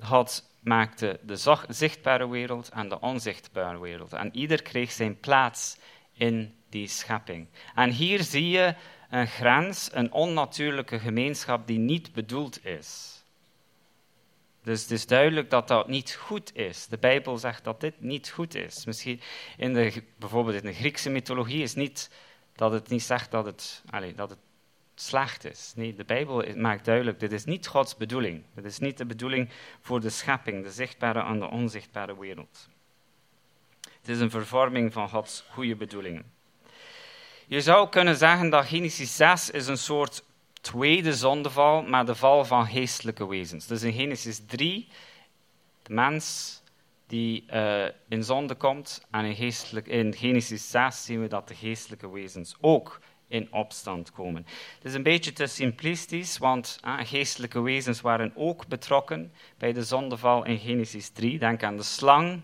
[0.00, 4.12] God maakte de zichtbare wereld en de onzichtbare wereld.
[4.12, 5.76] En ieder kreeg zijn plaats
[6.12, 7.48] in die schepping.
[7.74, 8.74] En hier zie je
[9.12, 13.22] een grens, een onnatuurlijke gemeenschap die niet bedoeld is.
[14.62, 16.86] Dus het is duidelijk dat dat niet goed is.
[16.86, 18.84] De Bijbel zegt dat dit niet goed is.
[18.86, 19.20] Misschien
[19.56, 22.10] in de, bijvoorbeeld in de Griekse mythologie is niet
[22.54, 24.38] dat het niet zegt dat het, allez, dat het
[24.94, 25.72] slecht is.
[25.76, 28.42] Nee, de Bijbel maakt duidelijk, dit is niet Gods bedoeling.
[28.54, 29.50] Dit is niet de bedoeling
[29.80, 32.68] voor de schepping, de zichtbare en de onzichtbare wereld.
[33.80, 36.40] Het is een vervorming van Gods goede bedoelingen.
[37.52, 40.24] Je zou kunnen zeggen dat Genesis 6 is een soort
[40.60, 43.66] tweede zondeval, maar de val van geestelijke wezens.
[43.66, 44.88] Dus in Genesis 3,
[45.82, 46.56] de mens
[47.06, 52.10] die uh, in zonde komt, en in, in Genesis 6 zien we dat de geestelijke
[52.10, 54.46] wezens ook in opstand komen.
[54.74, 59.84] Het is een beetje te simplistisch, want uh, geestelijke wezens waren ook betrokken bij de
[59.84, 61.38] zondeval in Genesis 3.
[61.38, 62.42] Denk aan de slang,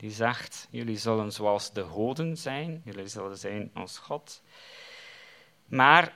[0.00, 4.42] die zegt, jullie zullen zoals de goden zijn, jullie zullen zijn als God.
[5.66, 6.12] Maar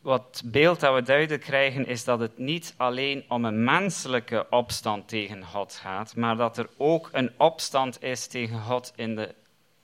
[0.00, 5.08] wat beeld dat we duidelijk krijgen is dat het niet alleen om een menselijke opstand
[5.08, 9.34] tegen God gaat, maar dat er ook een opstand is tegen God in de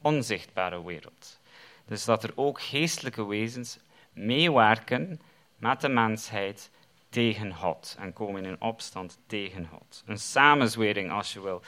[0.03, 1.41] onzichtbare wereld.
[1.87, 3.78] Dus dat er ook geestelijke wezens
[4.12, 5.20] meewerken
[5.57, 6.70] met de mensheid
[7.09, 10.03] tegen God en komen in opstand tegen God.
[10.07, 11.62] Een samenzwering, als je wil,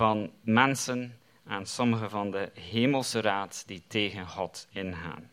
[0.00, 5.30] van mensen en sommige van de hemelse raad die tegen God ingaan.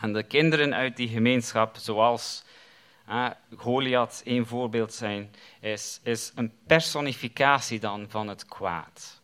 [0.00, 2.44] En de kinderen uit die gemeenschap, zoals
[3.08, 5.30] uh, Goliath een voorbeeld zijn,
[5.60, 9.22] is, is een personificatie dan van het kwaad.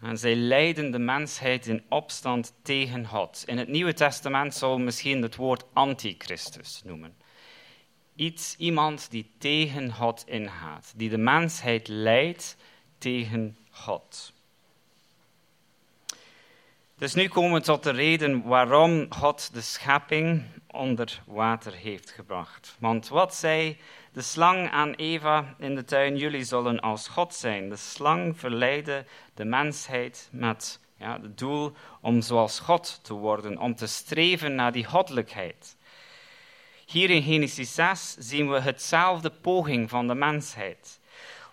[0.00, 3.42] En zij leiden de mensheid in opstand tegen God.
[3.46, 7.16] In het Nieuwe Testament zou misschien het woord antichristus noemen.
[8.14, 12.56] Iets, iemand die tegen God ingaat, die de mensheid leidt
[13.00, 14.32] tegen God.
[16.94, 22.76] Dus nu komen we tot de reden waarom God de schepping onder water heeft gebracht.
[22.78, 23.76] Want wat zei
[24.12, 26.16] de slang aan Eva in de tuin?
[26.16, 27.68] Jullie zullen als God zijn.
[27.68, 33.74] De slang verleidde de mensheid met ja, het doel om zoals God te worden, om
[33.74, 35.76] te streven naar die goddelijkheid.
[36.86, 40.99] Hier in Genesis 6 zien we hetzelfde poging van de mensheid.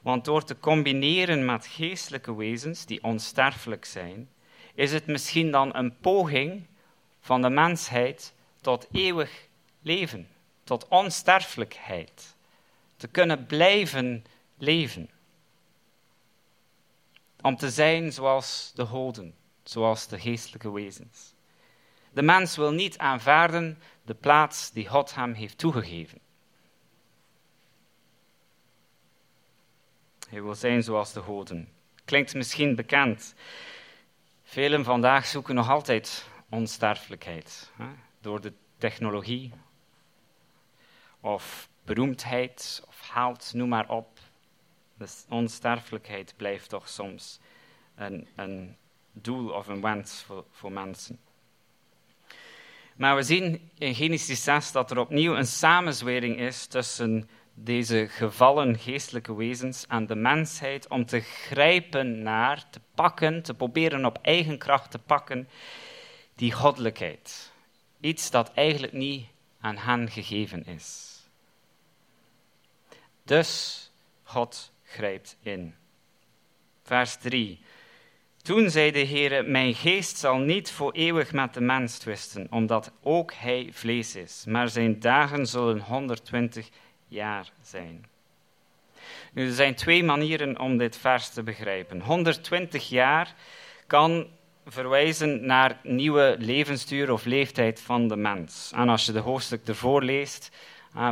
[0.07, 4.29] Want door te combineren met geestelijke wezens die onsterfelijk zijn,
[4.73, 6.65] is het misschien dan een poging
[7.21, 9.47] van de mensheid tot eeuwig
[9.81, 10.27] leven,
[10.63, 12.35] tot onsterfelijkheid,
[12.97, 14.25] te kunnen blijven
[14.57, 15.09] leven.
[17.41, 21.33] Om te zijn zoals de goden, zoals de geestelijke wezens.
[22.13, 26.19] De mens wil niet aanvaarden de plaats die God hem heeft toegegeven.
[30.27, 31.69] Hij wil zijn zoals de goden.
[32.05, 33.35] Klinkt misschien bekend.
[34.43, 37.71] Velen vandaag zoeken nog altijd onsterfelijkheid.
[37.75, 37.85] Hè?
[38.21, 39.53] Door de technologie,
[41.19, 44.19] of beroemdheid, of geld, noem maar op.
[44.97, 47.39] Dus onsterfelijkheid blijft toch soms
[47.95, 48.75] een, een
[49.11, 51.19] doel of een wens voor, voor mensen.
[52.95, 57.29] Maar we zien in Genesis 6 dat er opnieuw een samenzwering is tussen
[57.59, 64.05] deze gevallen geestelijke wezens en de mensheid om te grijpen naar, te pakken, te proberen
[64.05, 65.49] op eigen kracht te pakken,
[66.35, 67.51] die goddelijkheid.
[67.99, 69.25] Iets dat eigenlijk niet
[69.59, 71.19] aan hen gegeven is.
[73.23, 73.81] Dus
[74.23, 75.75] God grijpt in.
[76.83, 77.59] Vers 3.
[78.41, 82.91] Toen zei de Heer: Mijn geest zal niet voor eeuwig met de mens twisten, omdat
[83.01, 86.69] ook hij vlees is, maar zijn dagen zullen 120
[87.07, 88.05] jaar zijn.
[89.33, 92.01] Nu, er zijn twee manieren om dit vers te begrijpen.
[92.01, 93.35] 120 jaar
[93.87, 94.27] kan
[94.65, 98.71] verwijzen naar nieuwe levensduur of leeftijd van de mens.
[98.75, 100.51] En als je de hoofdstuk ervoor leest,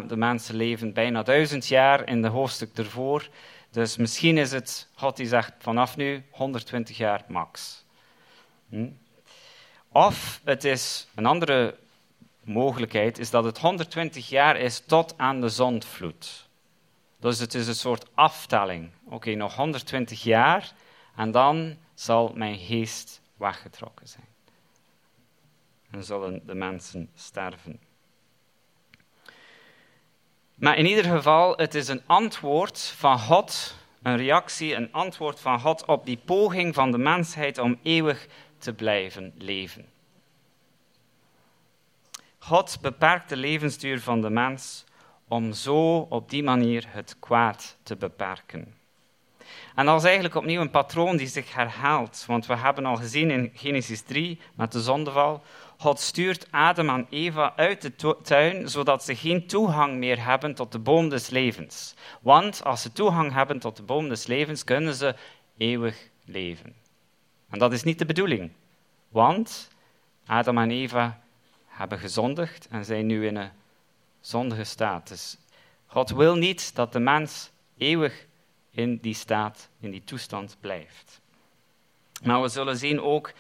[0.08, 3.30] de mensen leven bijna duizend jaar in de hoofdstuk ervoor.
[3.72, 7.84] Dus misschien is het, God die zegt vanaf nu 120 jaar max.
[8.70, 8.88] Hm?
[9.92, 11.76] Of het is een andere
[12.48, 16.48] mogelijkheid is dat het 120 jaar is tot aan de zondvloed.
[17.20, 18.90] Dus het is een soort aftelling.
[19.04, 20.74] Oké, nog 120 jaar
[21.16, 24.28] en dan zal mijn geest weggetrokken zijn.
[25.92, 27.80] En zullen de mensen sterven.
[30.56, 35.60] Maar in ieder geval, het is een antwoord van God, een reactie, een antwoord van
[35.60, 38.28] God op die poging van de mensheid om eeuwig
[38.58, 39.86] te blijven leven.
[42.48, 44.84] God beperkt de levensduur van de mens
[45.28, 48.74] om zo op die manier het kwaad te beperken.
[49.76, 53.32] En dat is eigenlijk opnieuw een patroon die zich herhaalt, want we hebben al gezien
[53.32, 55.44] in Genesis 3 met de zondeval,
[55.78, 60.72] God stuurt Adam en Eva uit de tuin, zodat ze geen toegang meer hebben tot
[60.72, 61.96] de boom des levens.
[62.22, 65.16] Want als ze toegang hebben tot de boom des levens, kunnen ze
[65.58, 66.76] eeuwig leven.
[67.50, 68.52] En dat is niet de bedoeling,
[69.10, 69.72] want
[70.26, 71.24] Adam en Eva
[71.76, 73.50] hebben gezondigd en zijn nu in een
[74.22, 75.08] zondige staat.
[75.08, 75.38] Dus
[75.86, 78.26] God wil niet dat de mens eeuwig
[78.72, 81.22] in die staat, in die toestand blijft.
[82.24, 83.32] Maar we zullen zien ook,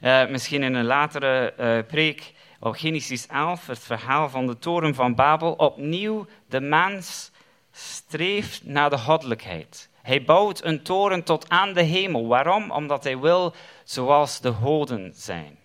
[0.00, 4.94] uh, misschien in een latere uh, preek, op Genesis 11, het verhaal van de toren
[4.94, 7.30] van Babel, opnieuw de mens
[7.72, 9.88] streeft naar de goddelijkheid.
[10.02, 12.26] Hij bouwt een toren tot aan de hemel.
[12.26, 12.70] Waarom?
[12.70, 13.54] Omdat hij wil
[13.84, 15.58] zoals de goden zijn.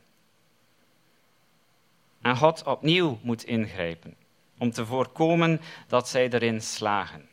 [2.23, 4.15] En God opnieuw moet ingrijpen
[4.57, 7.29] om te voorkomen dat zij erin slagen.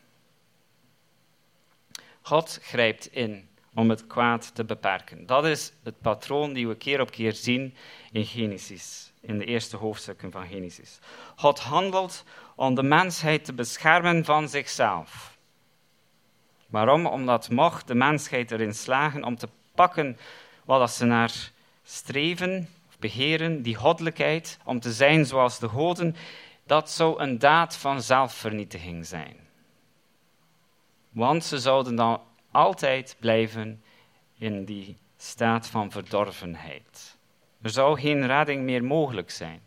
[2.21, 5.27] God grijpt in om het kwaad te beperken.
[5.27, 7.75] Dat is het patroon die we keer op keer zien
[8.13, 10.99] in Genesis, in de eerste hoofdstukken van Genesis.
[11.37, 12.25] God handelt
[12.55, 15.39] om de mensheid te beschermen van zichzelf.
[16.67, 17.07] Waarom?
[17.07, 20.19] Omdat mocht de mensheid erin slagen om te pakken
[20.65, 21.51] wat ze naar
[21.83, 22.69] streven,
[23.01, 26.17] beheren, die goddelijkheid, om te zijn zoals de goden,
[26.67, 29.37] dat zou een daad van zelfvernietiging zijn.
[31.11, 32.21] Want ze zouden dan
[32.51, 33.83] altijd blijven
[34.39, 37.17] in die staat van verdorvenheid.
[37.63, 39.61] Er zou geen redding meer mogelijk zijn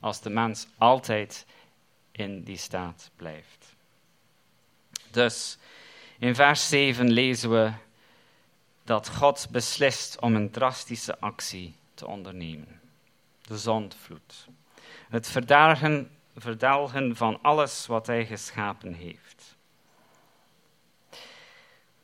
[0.00, 1.46] als de mens altijd
[2.12, 3.76] in die staat blijft.
[5.10, 5.58] Dus
[6.18, 7.72] in vers 7 lezen we
[8.84, 12.80] dat God beslist om een drastische actie te ondernemen.
[13.40, 14.48] De zondvloed.
[15.08, 19.56] Het verdelgen, verdelgen van alles wat hij geschapen heeft.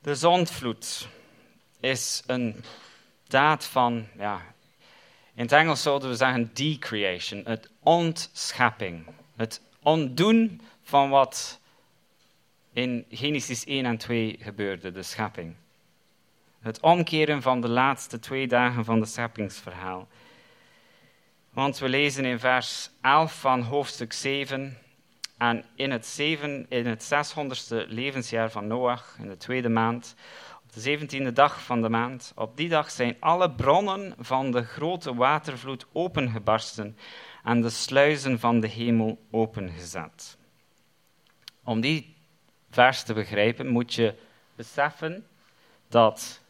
[0.00, 1.08] De zondvloed
[1.80, 2.64] is een
[3.26, 4.54] daad van, ja,
[5.34, 9.06] in het Engels zouden we zeggen decreation, het ontschepping.
[9.36, 11.60] Het ontdoen van wat
[12.72, 15.54] in Genesis 1 en 2 gebeurde, de schepping.
[16.64, 20.08] Het omkeren van de laatste twee dagen van het scheppingsverhaal.
[21.50, 24.78] Want we lezen in vers 11 van hoofdstuk 7
[25.38, 26.18] en in het,
[26.68, 30.14] in het 600ste levensjaar van Noach, in de tweede maand,
[30.64, 34.62] op de zeventiende dag van de maand, op die dag zijn alle bronnen van de
[34.62, 36.96] grote watervloed opengebarsten
[37.42, 40.36] en de sluizen van de hemel opengezet.
[41.64, 42.16] Om die
[42.70, 44.14] vers te begrijpen moet je
[44.56, 45.26] beseffen
[45.88, 46.42] dat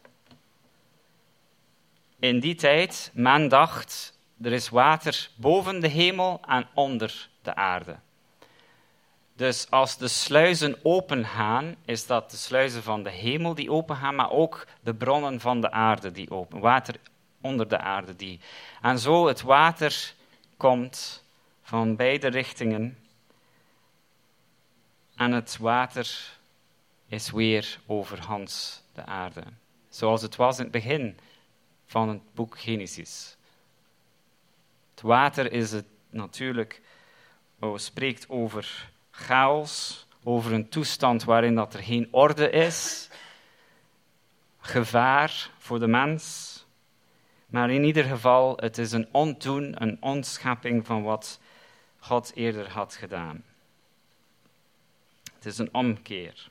[2.27, 7.95] in die tijd men dacht, er is water boven de hemel en onder de aarde.
[9.35, 14.31] Dus als de sluizen opengaan, is dat de sluizen van de hemel die opengaan, maar
[14.31, 16.95] ook de bronnen van de aarde die open, water
[17.41, 18.39] onder de aarde die.
[18.81, 20.13] En zo het water
[20.57, 21.23] komt
[21.61, 22.97] van beide richtingen
[25.15, 26.37] en het water
[27.07, 29.43] is weer overhands de aarde.
[29.89, 31.17] Zoals het was in het begin
[31.85, 33.37] van het boek Genesis.
[34.91, 36.81] Het water is het natuurlijk,
[37.59, 43.09] oh, spreekt over chaos, over een toestand waarin dat er geen orde is,
[44.59, 46.53] gevaar voor de mens.
[47.45, 51.39] Maar in ieder geval, het is een ontdoen, een ontschepping van wat
[51.99, 53.43] God eerder had gedaan.
[55.33, 56.49] Het is een omkeer.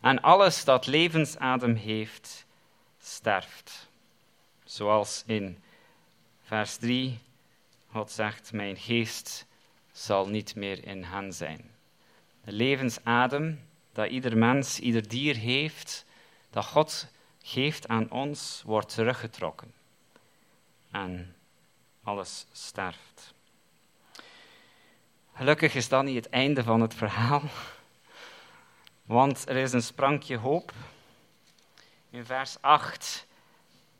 [0.00, 2.46] En alles dat levensadem heeft,
[3.00, 3.88] sterft.
[4.66, 5.62] Zoals in
[6.42, 7.18] vers 3
[7.90, 9.46] God zegt, mijn geest
[9.92, 11.70] zal niet meer in hen zijn.
[12.44, 13.60] De levensadem
[13.92, 16.04] dat ieder mens, ieder dier heeft,
[16.50, 17.08] dat God
[17.42, 19.72] geeft aan ons, wordt teruggetrokken.
[20.90, 21.36] En
[22.02, 23.34] alles sterft.
[25.34, 27.42] Gelukkig is dat niet het einde van het verhaal,
[29.04, 30.72] want er is een sprankje hoop.
[32.10, 33.25] In vers 8,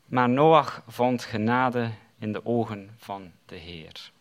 [0.07, 4.11] maar Noach vond genade in de ogen van de Heer.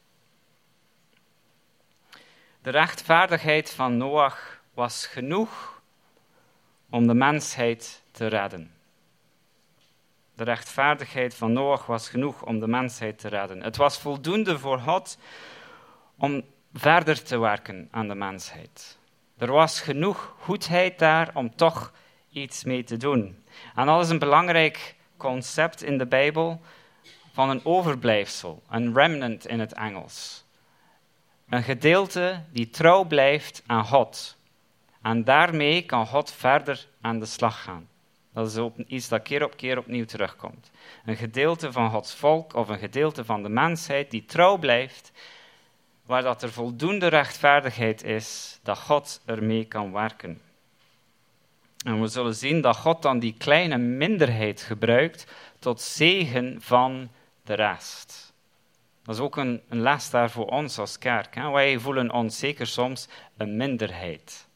[2.62, 5.82] De rechtvaardigheid van Noach was genoeg
[6.90, 8.74] om de mensheid te redden.
[10.34, 13.62] De rechtvaardigheid van Noach was genoeg om de mensheid te redden.
[13.62, 15.18] Het was voldoende voor God
[16.16, 18.98] om verder te werken aan de mensheid.
[19.36, 21.92] Er was genoeg goedheid daar om toch
[22.30, 23.44] iets mee te doen.
[23.74, 24.95] En dat is een belangrijk
[25.26, 26.60] concept in de Bijbel
[27.32, 30.44] van een overblijfsel, een remnant in het Engels.
[31.48, 34.36] Een gedeelte die trouw blijft aan God.
[35.02, 37.88] En daarmee kan God verder aan de slag gaan.
[38.32, 40.70] Dat is ook iets dat keer op keer opnieuw terugkomt.
[41.04, 45.12] Een gedeelte van Gods volk of een gedeelte van de mensheid die trouw blijft,
[46.02, 50.40] waar dat er voldoende rechtvaardigheid is, dat God ermee kan werken.
[51.86, 55.26] En we zullen zien dat God dan die kleine minderheid gebruikt
[55.58, 57.10] tot zegen van
[57.42, 58.32] de rest.
[59.02, 61.34] Dat is ook een, een les daar voor ons als kerk.
[61.34, 61.50] Hè?
[61.50, 64.48] Wij voelen ons zeker soms een minderheid.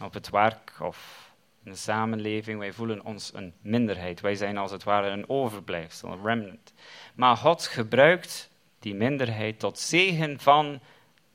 [0.00, 1.30] Op het werk of
[1.64, 4.20] in de samenleving, wij voelen ons een minderheid.
[4.20, 6.72] Wij zijn als het ware een overblijfsel, een remnant.
[7.14, 10.80] Maar God gebruikt die minderheid tot zegen van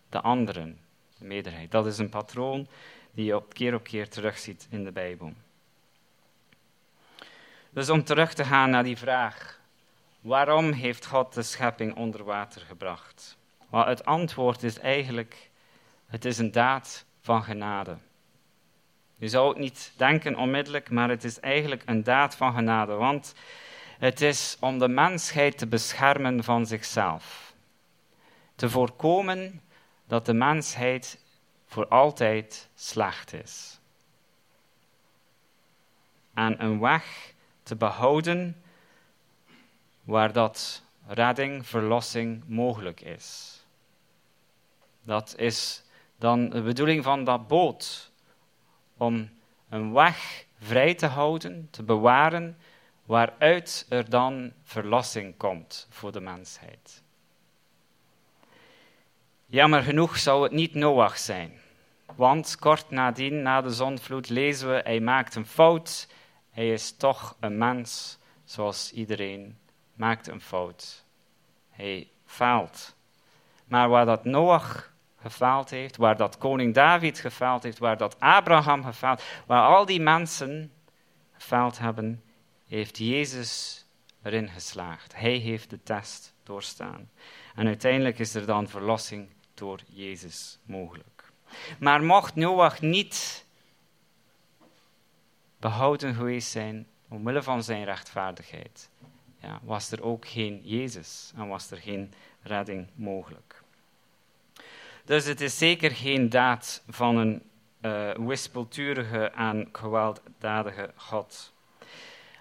[0.10, 0.80] de anderen,
[1.18, 1.72] de meerderheid.
[1.72, 2.68] Dat is een patroon
[3.18, 5.34] die je op keer op keer terugziet in de Bijbel.
[7.70, 9.60] Dus om terug te gaan naar die vraag,
[10.22, 13.38] waarom heeft God de schepping onder water gebracht?
[13.70, 15.50] Wel, het antwoord is eigenlijk,
[16.08, 17.98] het is een daad van genade.
[19.16, 23.34] Je zou het niet denken onmiddellijk, maar het is eigenlijk een daad van genade, want
[24.00, 27.54] het is om de mensheid te beschermen van zichzelf.
[28.56, 29.62] Te voorkomen
[30.08, 31.26] dat de mensheid
[31.68, 33.80] voor altijd slecht is.
[36.34, 38.62] En een weg te behouden
[40.04, 43.56] waar dat redding, verlossing mogelijk is.
[45.04, 45.84] Dat is
[46.18, 48.12] dan de bedoeling van dat boot,
[48.98, 49.30] om
[49.70, 52.58] een weg vrij te houden, te bewaren,
[53.06, 57.04] waaruit er dan verlossing komt voor de mensheid.
[59.50, 61.60] Jammer genoeg zou het niet Noach zijn.
[62.16, 66.08] Want kort nadien, na de zonvloed, lezen we: Hij maakt een fout.
[66.52, 69.58] Hij is toch een mens, zoals iedereen
[69.94, 71.06] maakt een fout.
[71.70, 72.96] Hij faalt.
[73.66, 78.84] Maar waar dat Noach gefaald heeft, waar dat koning David gefaald heeft, waar dat Abraham
[78.84, 80.72] gefaald, waar al die mensen
[81.32, 82.24] gefaald hebben,
[82.68, 83.86] heeft Jezus
[84.24, 85.16] erin geslaagd.
[85.16, 87.10] Hij heeft de test doorstaan.
[87.56, 91.32] En uiteindelijk is er dan verlossing door Jezus mogelijk.
[91.80, 93.46] Maar mocht Noach niet
[95.60, 98.90] behouden geweest zijn omwille van zijn rechtvaardigheid,
[99.42, 103.62] ja, was er ook geen Jezus en was er geen redding mogelijk.
[105.06, 107.42] Dus het is zeker geen daad van een
[107.82, 111.54] uh, wispelturige en gewelddadige God.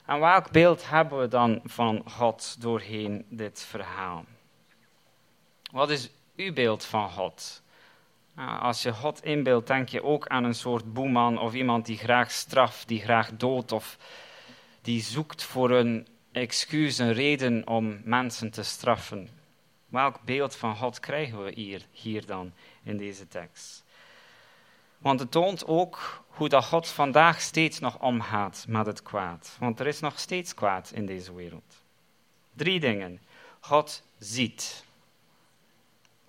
[0.06, 4.24] En welk beeld hebben we dan van God doorheen dit verhaal?
[5.70, 7.62] Wat is uw beeld van God?
[8.34, 11.98] Nou, als je God inbeeldt, denk je ook aan een soort boeman of iemand die
[11.98, 13.98] graag straft, die graag doodt of
[14.82, 19.28] die zoekt voor een excuus, een reden om mensen te straffen.
[19.88, 23.84] Welk beeld van God krijgen we hier, hier dan in deze tekst?
[24.98, 29.56] Want het toont ook hoe dat God vandaag steeds nog omgaat met het kwaad.
[29.58, 31.82] Want er is nog steeds kwaad in deze wereld.
[32.52, 33.20] Drie dingen.
[33.60, 34.84] God ziet.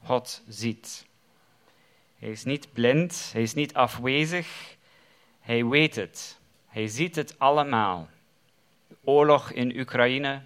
[0.07, 1.05] God ziet.
[2.19, 4.75] Hij is niet blind, hij is niet afwezig,
[5.39, 6.39] hij weet het.
[6.67, 8.09] Hij ziet het allemaal.
[8.87, 10.41] De oorlog in Oekraïne,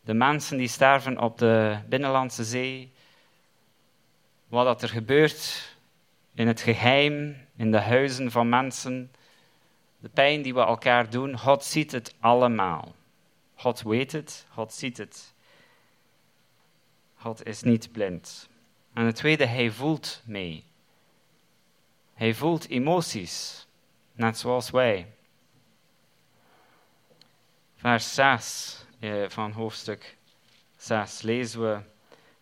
[0.00, 2.92] de mensen die sterven op de Binnenlandse Zee,
[4.48, 5.74] wat er gebeurt
[6.34, 9.10] in het geheim, in de huizen van mensen,
[9.98, 12.94] de pijn die we elkaar doen, God ziet het allemaal.
[13.54, 15.34] God weet het, God ziet het.
[17.16, 18.48] God is niet blind.
[18.96, 20.64] En het tweede, hij voelt mee.
[22.14, 23.66] Hij voelt emoties,
[24.12, 25.12] net zoals wij.
[27.76, 30.16] Vers 6 eh, van hoofdstuk
[30.76, 31.80] 6 lezen we.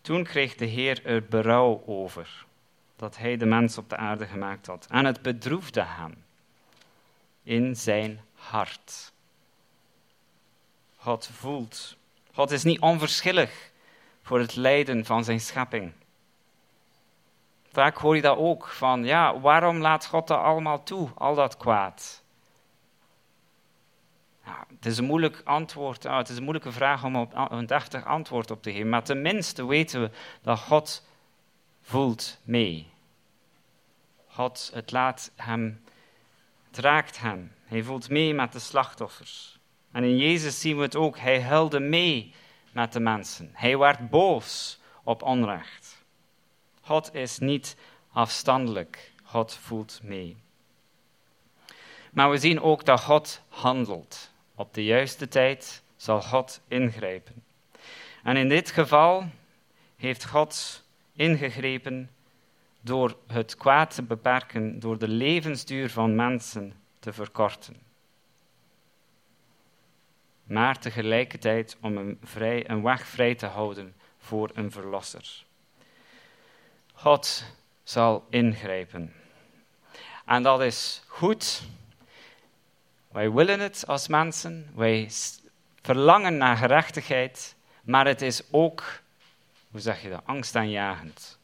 [0.01, 2.45] Toen kreeg de Heer er berouw over
[2.95, 4.87] dat hij de mens op de aarde gemaakt had.
[4.89, 6.23] En het bedroefde hem
[7.43, 9.11] in zijn hart.
[10.95, 11.97] God voelt.
[12.33, 13.71] God is niet onverschillig
[14.21, 15.93] voor het lijden van zijn schepping.
[17.75, 21.57] Vaak hoor je dat ook, van ja, waarom laat God dat allemaal toe, al dat
[21.57, 22.23] kwaad?
[24.41, 28.05] Het is een moeilijk antwoord, oh, het is een moeilijke vraag om op, een deftig
[28.05, 30.09] antwoord op te geven, maar tenminste weten we
[30.41, 31.07] dat God
[31.81, 32.87] voelt mee.
[34.27, 35.83] God, het laat hem,
[36.67, 37.51] het raakt hem.
[37.65, 39.59] Hij voelt mee met de slachtoffers.
[39.91, 41.17] En in Jezus zien we het ook.
[41.17, 42.33] Hij huilde mee
[42.71, 43.49] met de mensen.
[43.53, 45.94] Hij werd boos op onrecht.
[46.85, 47.75] God is niet
[48.11, 49.11] afstandelijk.
[49.23, 50.37] God voelt mee.
[52.11, 54.31] Maar we zien ook dat God handelt.
[54.55, 57.43] Op de juiste tijd zal God ingrijpen.
[58.23, 59.29] En in dit geval
[59.95, 62.09] heeft God ingegrepen
[62.81, 67.75] door het kwaad te beperken, door de levensduur van mensen te verkorten.
[70.43, 75.45] Maar tegelijkertijd om een, vrij, een weg vrij te houden voor een verlosser.
[76.95, 77.43] God
[77.83, 79.13] zal ingrijpen.
[80.25, 81.61] En dat is goed.
[83.07, 84.71] Wij willen het als mensen.
[84.75, 85.09] Wij
[85.81, 87.55] verlangen naar gerechtigheid.
[87.83, 88.83] Maar het is ook,
[89.71, 91.39] hoe zeg je dat, angstaanjagend.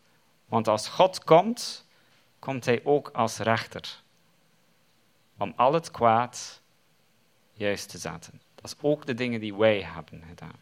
[0.46, 1.86] Want als God komt,
[2.40, 4.00] komt Hij ook als rechter.
[5.38, 6.62] Om al het kwaad
[7.54, 8.42] juist te zetten.
[8.56, 10.60] Dat is ook de dingen die wij hebben gedaan.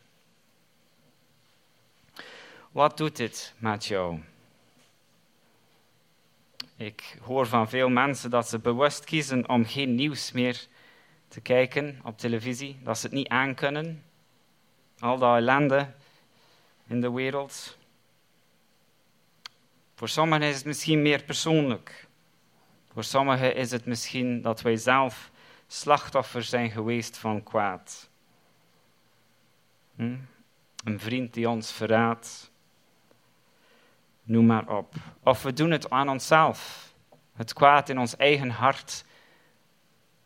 [2.71, 4.21] Wat doet dit met jou?
[6.79, 10.67] Ik hoor van veel mensen dat ze bewust kiezen om geen nieuws meer
[11.27, 14.03] te kijken op televisie, dat ze het niet aankunnen.
[14.99, 15.93] Al dat ellende
[16.87, 17.77] in de wereld.
[19.95, 22.07] Voor sommigen is het misschien meer persoonlijk.
[22.93, 25.31] Voor sommigen is het misschien dat wij zelf
[25.67, 28.09] slachtoffer zijn geweest van kwaad.
[29.95, 30.17] Hm?
[30.83, 32.48] Een vriend die ons verraadt.
[34.29, 34.93] Noem maar op.
[35.23, 36.91] Of we doen het aan onszelf.
[37.33, 39.05] Het kwaad in ons eigen hart.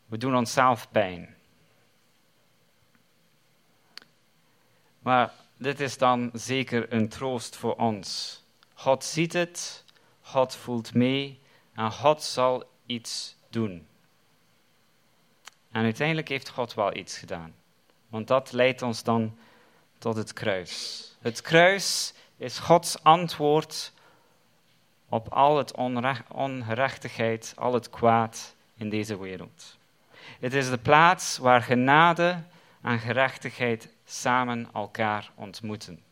[0.06, 1.34] We doen onszelf pijn.
[4.98, 8.42] Maar dit is dan zeker een troost voor ons.
[8.74, 9.84] God ziet het,
[10.20, 11.40] God voelt mee
[11.74, 13.86] en God zal iets doen.
[15.70, 17.54] En uiteindelijk heeft God wel iets gedaan.
[18.08, 19.38] Want dat leidt ons dan
[19.98, 21.02] tot het kruis.
[21.20, 23.92] Het kruis is Gods antwoord
[25.14, 25.74] op al het
[26.28, 29.78] ongerechtigheid, al het kwaad in deze wereld.
[30.40, 32.42] Het is de plaats waar genade
[32.82, 36.02] en gerechtigheid samen elkaar ontmoeten.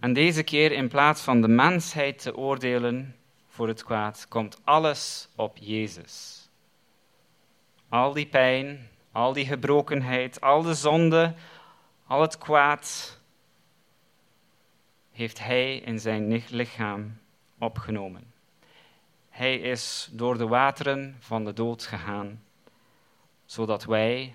[0.00, 3.16] En deze keer, in plaats van de mensheid te oordelen
[3.48, 6.48] voor het kwaad, komt alles op Jezus.
[7.88, 11.34] Al die pijn, al die gebrokenheid, al de zonde,
[12.06, 13.18] al het kwaad,
[15.16, 17.18] heeft Hij in zijn lichaam
[17.58, 18.32] opgenomen.
[19.28, 22.42] Hij is door de wateren van de dood gegaan,
[23.44, 24.34] zodat wij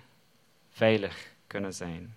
[0.70, 2.16] veilig kunnen zijn.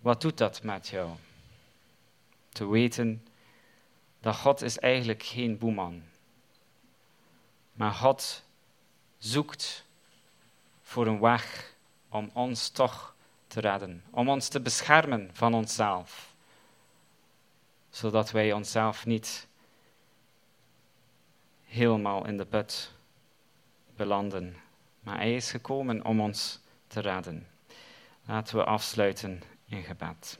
[0.00, 1.10] Wat doet dat met jou?
[2.48, 3.26] Te weten
[4.20, 6.02] dat God is eigenlijk geen boeman.
[7.72, 8.44] Maar God
[9.18, 9.84] zoekt
[10.82, 11.74] voor een weg
[12.08, 13.13] om ons toch
[13.54, 14.02] te redden.
[14.10, 16.34] Om ons te beschermen van onszelf.
[17.90, 19.46] Zodat wij onszelf niet
[21.64, 22.92] helemaal in de put
[23.96, 24.56] belanden.
[25.00, 27.46] Maar Hij is gekomen om ons te redden.
[28.24, 30.38] Laten we afsluiten in gebed.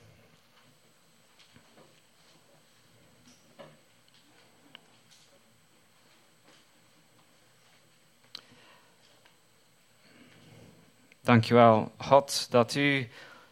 [11.25, 13.07] Dankjewel, God, dat u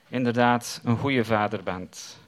[0.08, 2.20] inderdaad een goede vader bent.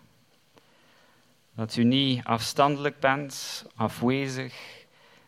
[1.53, 4.85] Dat u niet afstandelijk bent, afwezig,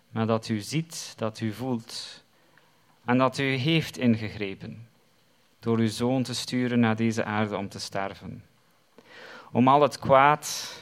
[0.09, 2.23] maar dat u ziet, dat u voelt
[3.05, 4.87] en dat u heeft ingegrepen
[5.59, 8.43] door uw zoon te sturen naar deze aarde om te sterven.
[9.51, 10.77] Om al het kwaad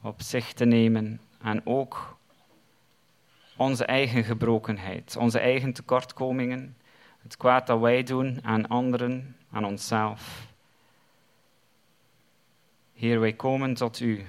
[0.00, 2.16] op zich te nemen en ook
[3.56, 6.76] onze eigen gebrokenheid, onze eigen tekortkomingen,
[7.22, 10.46] het kwaad dat wij doen aan anderen, aan onszelf.
[12.92, 14.24] Heer, wij komen tot u.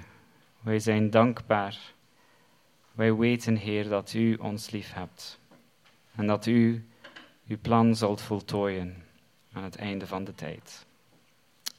[0.60, 1.78] Wij zijn dankbaar.
[2.92, 5.38] Wij weten, Heer, dat u ons lief hebt
[6.14, 6.88] en dat u
[7.46, 9.04] uw plan zult voltooien
[9.52, 10.86] aan het einde van de tijd.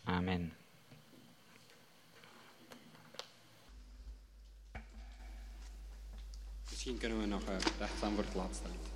[0.03, 0.53] Amen.
[6.69, 8.90] Misschien kunnen we nog uh, recht staan voor het laatste lied.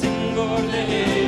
[0.00, 1.21] Zing voor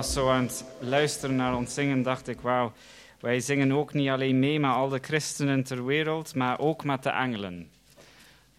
[0.00, 2.72] was zo aan het luisteren naar ons zingen, dacht ik, wauw,
[3.18, 7.02] wij zingen ook niet alleen mee met al de christenen ter wereld, maar ook met
[7.02, 7.70] de engelen.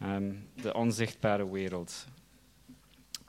[0.01, 2.05] Ehm, de onzichtbare wereld.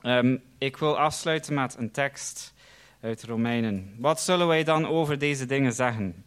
[0.01, 2.53] Ehm, ik wil afsluiten met een tekst
[3.01, 3.95] uit Romeinen.
[3.97, 6.25] Wat zullen wij dan over deze dingen zeggen?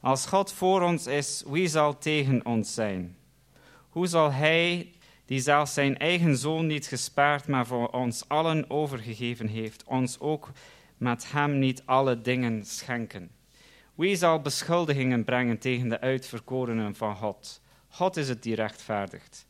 [0.00, 3.16] Als God voor ons is, wie zal tegen ons zijn?
[3.88, 4.92] Hoe zal Hij,
[5.26, 10.50] die zelfs zijn eigen zoon niet gespaard, maar voor ons allen overgegeven heeft, ons ook
[10.98, 13.30] met Hem niet alle dingen schenken?
[13.94, 17.60] Wie zal beschuldigingen brengen tegen de uitverkorenen van God?
[17.88, 19.46] God is het die rechtvaardigt.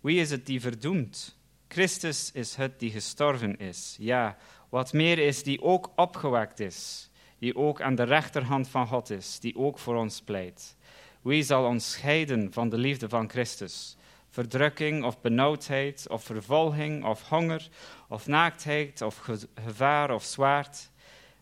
[0.00, 1.36] Wie is het die verdoemt?
[1.68, 3.96] Christus is het die gestorven is.
[3.98, 4.36] Ja,
[4.68, 9.40] wat meer is, die ook opgewekt is, die ook aan de rechterhand van God is,
[9.40, 10.76] die ook voor ons pleit.
[11.22, 13.96] Wie zal ons scheiden van de liefde van Christus?
[14.30, 17.68] Verdrukking of benauwdheid of vervolging of honger
[18.08, 20.90] of naaktheid of ge- gevaar of zwaard?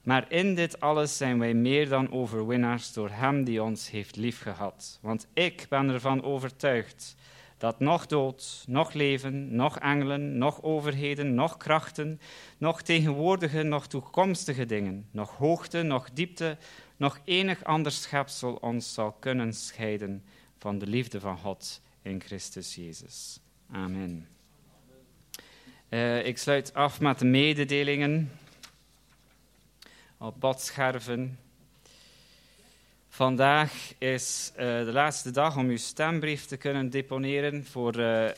[0.02, 4.98] Maar in dit alles zijn wij meer dan overwinnaars door Hem die ons heeft liefgehad.
[5.02, 7.16] Want ik ben ervan overtuigd
[7.58, 12.20] dat nog dood, nog leven, nog engelen, nog overheden, nog krachten,
[12.58, 16.56] nog tegenwoordige, nog toekomstige dingen, nog hoogte, nog diepte,
[16.96, 20.24] nog enig ander schepsel ons zal kunnen scheiden
[20.58, 23.40] van de liefde van God in Christus Jezus.
[23.70, 24.28] Amen.
[25.88, 28.30] Eh, ik sluit af met de mededelingen
[30.18, 31.38] op badscherven.
[33.08, 38.30] Vandaag is eh, de laatste dag om uw stembrief te kunnen deponeren voor eh,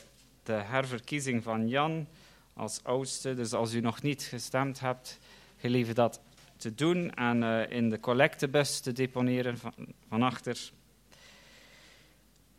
[0.43, 2.07] de herverkiezing van Jan
[2.53, 3.35] als oudste.
[3.35, 5.19] Dus als u nog niet gestemd hebt,
[5.57, 6.21] gelieve dat
[6.57, 9.73] te doen en in de collectebus te deponeren van,
[10.07, 10.71] van achter.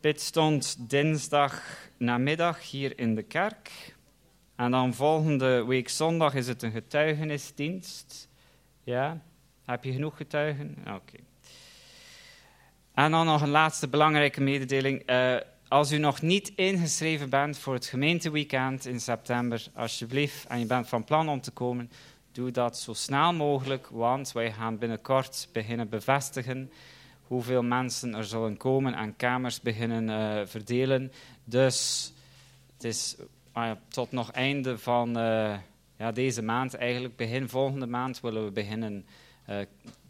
[0.02, 1.62] Dit stond dinsdag
[1.96, 3.94] namiddag hier in de kerk.
[4.56, 8.28] En dan volgende week zondag is het een getuigenisdienst.
[8.84, 9.22] Ja,
[9.64, 10.76] heb je genoeg getuigen?
[10.80, 11.16] Oké.
[12.94, 15.02] En dan nog een laatste belangrijke mededeling.
[15.02, 15.36] Eh,
[15.68, 20.88] als u nog niet ingeschreven bent voor het gemeenteweekend in september, alsjeblieft, en je bent
[20.88, 21.90] van plan om te komen,
[22.32, 26.70] doe dat zo snel mogelijk, want wij gaan binnenkort beginnen bevestigen
[27.32, 31.12] hoeveel mensen er zullen komen en kamers beginnen eh, verdelen.
[31.44, 32.12] Dus
[32.74, 33.16] het is
[33.52, 35.58] ah tot nog einde van eh,
[35.96, 39.06] ja, deze maand, eigenlijk begin volgende maand, willen we beginnen
[39.44, 39.58] eh,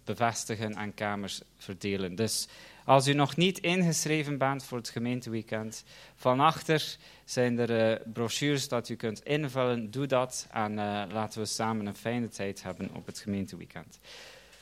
[0.04, 2.14] bevestigen en kamers verdelen.
[2.14, 2.48] Dus
[2.84, 5.84] als u nog niet ingeschreven bent voor het gemeenteweekend,
[6.14, 9.90] van achter zijn er brochures dat u kunt invullen.
[9.90, 10.74] Doe dat en
[11.12, 13.98] laten we samen een fijne tijd hebben op het gemeenteweekend.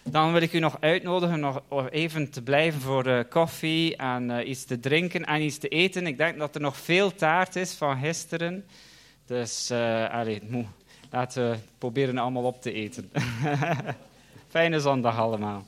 [0.02, 4.64] Dan wil ik u nog uitnodigen nog even te blijven voor uh, koffie en iets
[4.64, 6.06] te drinken en iets te eten.
[6.06, 8.64] Ik denk dat er nog veel taart is van gisteren.
[9.26, 9.70] Dus
[10.10, 10.64] allez, moe.
[11.10, 13.10] laten we proberen allemaal op te eten.
[14.48, 15.64] Fijne zondag allemaal.